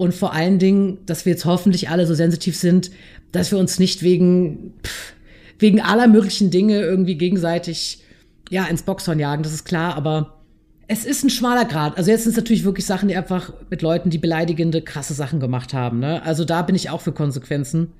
Und 0.03 0.13
vor 0.15 0.33
allen 0.33 0.59
Dingen, 0.59 0.99
dass 1.07 1.25
wir 1.25 1.33
jetzt 1.33 1.45
hoffentlich 1.45 1.89
alle 1.89 2.09
so 2.09 2.15
sensitiv 2.15 2.57
sind, 2.57 2.91
dass 3.31 3.53
wir 3.53 3.59
uns 3.59 3.79
nicht 3.79 4.03
wegen, 4.03 4.75
pff, 4.85 5.13
wegen 5.61 5.81
aller 5.81 6.09
möglichen 6.09 6.51
Dinge 6.51 6.81
irgendwie 6.81 7.17
gegenseitig 7.17 8.03
ja, 8.51 8.65
ins 8.65 8.83
Boxhorn 8.83 9.21
jagen, 9.21 9.45
das 9.45 9.53
ist 9.55 9.65
klar, 9.65 9.95
aber 9.95 10.41
es 10.89 11.05
ist 11.05 11.23
ein 11.23 11.31
schmaler 11.31 11.67
Grad. 11.67 11.97
Also 11.97 12.11
jetzt 12.11 12.25
sind 12.25 12.33
es 12.33 12.37
natürlich 12.37 12.65
wirklich 12.65 12.85
Sachen, 12.85 13.09
die 13.09 13.17
einfach 13.17 13.53
mit 13.71 13.81
Leuten, 13.81 14.11
die 14.11 14.19
beleidigende, 14.19 14.83
krasse 14.83 15.15
Sachen 15.15 15.39
gemacht 15.39 15.73
haben. 15.73 16.01
Ne? 16.01 16.21
Also 16.25 16.45
da 16.45 16.63
bin 16.63 16.75
ich 16.75 16.91
auch 16.91 17.01
für 17.01 17.13
Konsequenzen. 17.13 17.93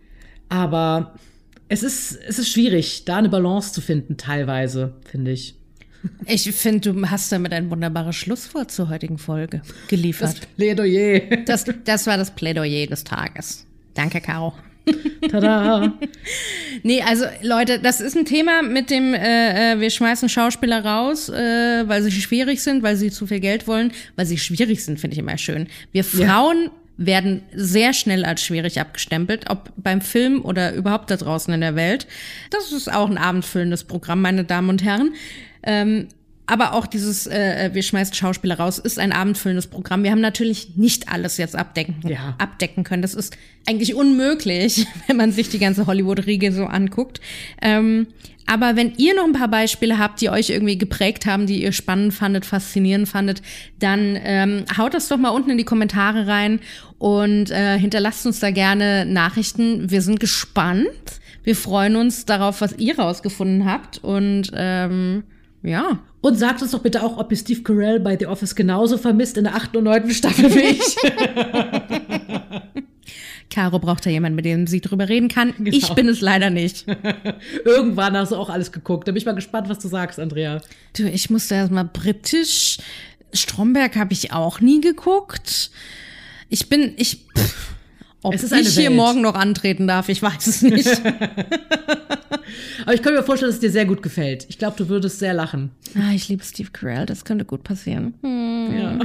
Aber 0.49 1.15
es 1.69 1.85
ist, 1.85 2.19
es 2.27 2.41
ist 2.41 2.49
schwierig, 2.49 3.05
da 3.05 3.19
eine 3.19 3.29
Balance 3.29 3.73
zu 3.73 3.81
finden, 3.81 4.17
teilweise, 4.17 4.95
finde 5.09 5.31
ich. 5.31 5.55
Ich 6.27 6.51
finde, 6.53 6.93
du 6.93 7.11
hast 7.11 7.31
damit 7.33 7.53
ein 7.53 7.71
wunderbares 7.71 8.17
Schlusswort 8.17 8.71
zur 8.71 8.89
heutigen 8.89 9.19
Folge 9.19 9.63
geliefert. 9.89 10.49
Plädoyer. 10.57 11.21
Das, 11.45 11.65
das 11.85 12.07
war 12.07 12.17
das 12.17 12.31
Plädoyer 12.31 12.87
des 12.87 13.05
Tages. 13.05 13.67
Danke, 13.95 14.21
Caro. 14.21 14.55
Tada. 15.31 15.93
Nee, 16.85 17.03
also 17.03 17.27
Leute, 17.43 17.79
das 17.79 18.01
ist 18.01 18.17
ein 18.17 18.25
Thema 18.25 18.63
mit 18.63 18.91
dem, 18.91 19.15
äh, 19.15 19.75
äh, 19.75 19.81
wir 19.81 19.91
schmeißen 19.91 20.29
Schauspieler 20.29 20.85
raus, 20.85 21.29
äh, 21.29 21.87
weil 21.87 22.03
sie 22.03 22.11
schwierig 22.11 22.61
sind, 22.61 22.83
weil 22.83 22.97
sie 22.97 23.11
zu 23.13 23.27
viel 23.27 23.39
Geld 23.39 23.69
wollen, 23.69 23.93
weil 24.17 24.27
sie 24.27 24.39
schwierig 24.39 24.83
sind, 24.85 24.99
finde 24.99 25.15
ich 25.15 25.19
immer 25.21 25.39
schön. 25.39 25.69
Wir 25.93 26.03
Frauen 26.03 26.71
werden 26.97 27.43
sehr 27.55 27.93
schnell 27.93 28.25
als 28.25 28.43
schwierig 28.43 28.81
abgestempelt, 28.81 29.49
ob 29.49 29.71
beim 29.77 30.01
Film 30.01 30.45
oder 30.45 30.75
überhaupt 30.75 31.11
da 31.11 31.17
draußen 31.17 31.53
in 31.55 31.61
der 31.61 31.77
Welt. 31.77 32.07
Das 32.51 32.73
ist 32.73 32.93
auch 32.93 33.09
ein 33.09 33.19
abendfüllendes 33.19 33.85
Programm, 33.85 34.23
meine 34.23 34.45
Damen 34.45 34.71
und 34.71 34.83
Herren. 34.83 35.15
Ähm, 35.63 36.09
aber 36.47 36.75
auch 36.75 36.87
dieses, 36.87 37.27
äh, 37.29 37.71
wir 37.73 37.83
schmeißen 37.83 38.15
Schauspieler 38.15 38.59
raus, 38.59 38.79
ist 38.79 38.99
ein 38.99 39.13
abendfüllendes 39.13 39.69
Programm. 39.69 40.03
Wir 40.03 40.11
haben 40.11 40.21
natürlich 40.21 40.77
nicht 40.77 41.09
alles 41.09 41.37
jetzt 41.37 41.55
abdecken, 41.57 41.97
Ja. 42.07 42.35
abdecken 42.39 42.83
können. 42.85 43.01
Das 43.01 43.15
ist 43.15 43.37
eigentlich 43.67 43.95
unmöglich, 43.95 44.87
wenn 45.07 45.17
man 45.17 45.31
sich 45.33 45.49
die 45.51 45.61
ganze 45.61 45.87
Hollywood-Riege 45.87 46.53
so 46.53 46.65
anguckt. 46.67 47.21
Ähm, 47.63 48.09
aber 48.45 48.75
wenn 48.75 48.93
ihr 48.97 49.15
noch 49.15 49.25
ein 49.25 49.33
paar 49.33 49.49
Beispiele 49.49 49.99
habt, 49.99 50.21
die 50.21 50.29
euch 50.29 50.51
irgendwie 50.51 50.77
geprägt 50.77 51.27
haben, 51.27 51.47
die 51.47 51.63
ihr 51.63 51.71
spannend 51.73 52.13
fandet, 52.13 52.45
faszinierend 52.45 53.09
fandet, 53.09 53.41
dann 53.79 54.19
ähm, 54.21 54.65
haut 54.77 54.95
das 54.95 55.07
doch 55.09 55.17
mal 55.19 55.31
unten 55.31 55.51
in 55.51 55.59
die 55.59 55.65
Kommentare 55.65 56.27
rein 56.27 56.59
und 56.99 57.51
äh, 57.53 57.79
hinterlasst 57.79 58.27
uns 58.27 58.41
da 58.41 58.51
gerne 58.51 59.07
Nachrichten. 59.07 59.91
Wir 59.91 60.03
sind 60.03 60.19
gespannt. 60.19 60.89
Wir 61.45 61.55
freuen 61.55 61.95
uns 61.97 62.25
darauf, 62.27 62.61
was 62.61 62.77
ihr 62.79 62.99
rausgefunden 62.99 63.65
habt. 63.65 63.99
Und 63.99 64.51
ähm, 64.55 65.23
ja. 65.63 65.99
Und 66.21 66.39
sagt 66.39 66.63
uns 66.63 66.71
doch 66.71 66.81
bitte 66.81 67.03
auch, 67.03 67.19
ob 67.19 67.31
ihr 67.31 67.37
Steve 67.37 67.63
Carell 67.63 68.01
bei 68.01 68.17
The 68.19 68.27
Office 68.27 68.55
genauso 68.55 68.99
vermisst 68.99 69.37
in 69.37 69.45
der 69.45 69.55
achten 69.55 69.77
und 69.77 69.85
neunten 69.85 70.11
Staffel 70.11 70.55
wie 70.55 70.79
ich. 70.79 70.97
Caro 73.51 73.79
braucht 73.79 74.07
da 74.07 74.11
jemanden, 74.11 74.37
mit 74.37 74.45
dem 74.47 74.67
sie 74.67 74.81
drüber 74.81 75.09
reden 75.09 75.29
kann. 75.29 75.53
Genau. 75.59 75.77
Ich 75.77 75.91
bin 75.91 76.09
es 76.09 76.21
leider 76.21 76.49
nicht. 76.51 76.87
Irgendwann 77.65 78.17
hast 78.17 78.33
du 78.33 78.37
auch 78.37 78.49
alles 78.49 78.73
geguckt. 78.73 79.07
Da 79.07 79.13
bin 79.13 79.19
ich 79.19 79.27
mal 79.27 79.35
gespannt, 79.35 79.69
was 79.69 79.79
du 79.79 79.89
sagst, 79.89 80.19
Andrea. 80.19 80.63
Du, 80.97 81.05
ich 81.05 81.29
musste 81.29 81.57
erstmal 81.57 81.85
britisch. 81.85 82.79
Stromberg 83.33 83.97
habe 83.97 84.15
ich 84.15 84.33
auch 84.33 84.61
nie 84.61 84.81
geguckt. 84.81 85.71
Ich 86.49 86.69
bin, 86.69 86.95
ich, 86.97 87.27
pff, 87.37 87.75
ob 88.23 88.35
ich 88.35 88.69
hier 88.75 88.91
morgen 88.91 89.21
noch 89.21 89.35
antreten 89.35 89.87
darf, 89.87 90.09
ich 90.09 90.23
weiß 90.23 90.47
es 90.47 90.63
nicht. 90.63 90.89
Aber 92.85 92.95
ich 92.95 93.03
kann 93.03 93.15
mir 93.15 93.23
vorstellen, 93.23 93.51
dass 93.51 93.57
es 93.57 93.61
dir 93.61 93.71
sehr 93.71 93.85
gut 93.87 94.03
gefällt. 94.03 94.47
Ich 94.49 94.59
glaube, 94.59 94.77
du 94.77 94.89
würdest 94.89 95.19
sehr 95.19 95.35
lachen. 95.35 95.71
ah, 95.97 96.13
ich 96.15 96.29
liebe 96.29 96.43
Steve 96.45 96.71
Carell, 96.73 97.07
das 97.07 97.25
könnte 97.25 97.45
gut 97.45 97.65
passieren. 97.65 98.15
Hm, 98.23 98.77
Ja. 98.77 98.99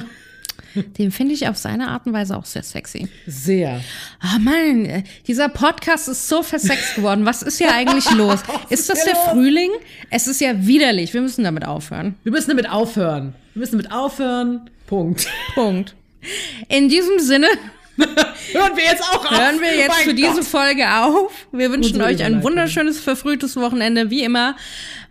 Den 1.00 1.10
finde 1.12 1.34
ich 1.34 1.48
auf 1.48 1.58
seine 1.58 1.88
Art 1.88 2.06
und 2.06 2.14
Weise 2.14 2.38
auch 2.38 2.46
sehr 2.46 2.62
sexy. 2.62 3.08
Sehr. 3.26 3.82
Ah, 4.20 4.38
Mann, 4.38 4.86
äh, 4.86 5.04
dieser 5.26 5.50
Podcast 5.50 6.08
ist 6.08 6.28
so 6.28 6.44
versext 6.44 6.94
geworden. 6.96 7.26
Was 7.26 7.42
ist 7.42 7.58
hier 7.58 7.74
eigentlich 7.74 8.12
los? 8.16 8.42
Ist 8.70 8.88
das 8.88 9.04
der? 9.04 9.16
Frühling? 9.16 9.72
Es 10.12 10.28
ist 10.28 10.40
ja 10.40 10.68
widerlich. 10.68 11.16
Wir 11.16 11.22
müssen 11.22 11.44
damit 11.44 11.66
aufhören. 11.66 12.14
Wir 12.22 12.32
müssen 12.32 12.50
damit 12.52 12.70
aufhören. 12.70 13.34
Wir 13.56 13.62
müssen 13.62 13.80
damit 13.80 13.92
aufhören. 13.92 14.70
Punkt. 14.86 15.26
Punkt. 15.56 15.96
In 16.70 16.90
diesem 16.90 17.18
Sinne 17.20 17.48
Hören 18.52 18.76
wir 18.76 18.84
jetzt 18.84 19.04
auch 19.04 19.26
auf. 19.26 19.38
hören 19.38 19.62
wir 19.62 19.76
jetzt 19.76 19.90
Mein 19.90 20.04
für 20.04 20.14
diese 20.14 20.36
Gott. 20.36 20.46
Folge 20.46 20.90
auf. 20.90 21.32
Wir 21.52 21.72
wünschen 21.72 22.02
euch 22.02 22.24
ein 22.24 22.44
wunderschönes, 22.44 23.00
verfrühtes 23.00 23.56
Wochenende, 23.56 24.10
wie 24.10 24.24
immer. 24.24 24.56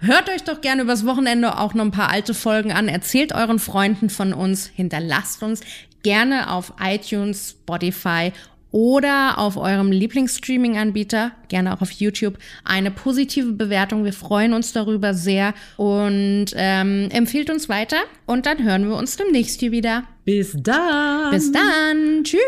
Hört 0.00 0.28
euch 0.28 0.44
doch 0.44 0.60
gerne 0.60 0.82
übers 0.82 1.06
Wochenende 1.06 1.58
auch 1.58 1.74
noch 1.74 1.84
ein 1.84 1.90
paar 1.90 2.10
alte 2.10 2.34
Folgen 2.34 2.72
an. 2.72 2.88
Erzählt 2.88 3.34
euren 3.34 3.58
Freunden 3.58 4.10
von 4.10 4.32
uns. 4.32 4.70
Hinterlasst 4.74 5.42
uns 5.42 5.60
gerne 6.02 6.52
auf 6.52 6.74
iTunes, 6.80 7.56
Spotify 7.62 8.32
oder 8.70 9.38
auf 9.38 9.56
eurem 9.56 9.90
Lieblingsstreaming-Anbieter, 9.90 11.32
gerne 11.48 11.74
auch 11.74 11.80
auf 11.80 11.90
YouTube, 11.92 12.38
eine 12.62 12.90
positive 12.90 13.52
Bewertung. 13.52 14.04
Wir 14.04 14.12
freuen 14.12 14.52
uns 14.52 14.72
darüber 14.72 15.14
sehr 15.14 15.54
und 15.78 16.46
ähm, 16.54 17.08
empfiehlt 17.10 17.48
uns 17.48 17.68
weiter. 17.68 17.96
Und 18.26 18.44
dann 18.46 18.62
hören 18.62 18.88
wir 18.88 18.96
uns 18.96 19.16
demnächst 19.16 19.60
hier 19.60 19.72
wieder. 19.72 20.04
Bis 20.26 20.56
dann. 20.58 21.30
Bis 21.30 21.52
dann. 21.52 22.24
Tschüss. 22.24 22.40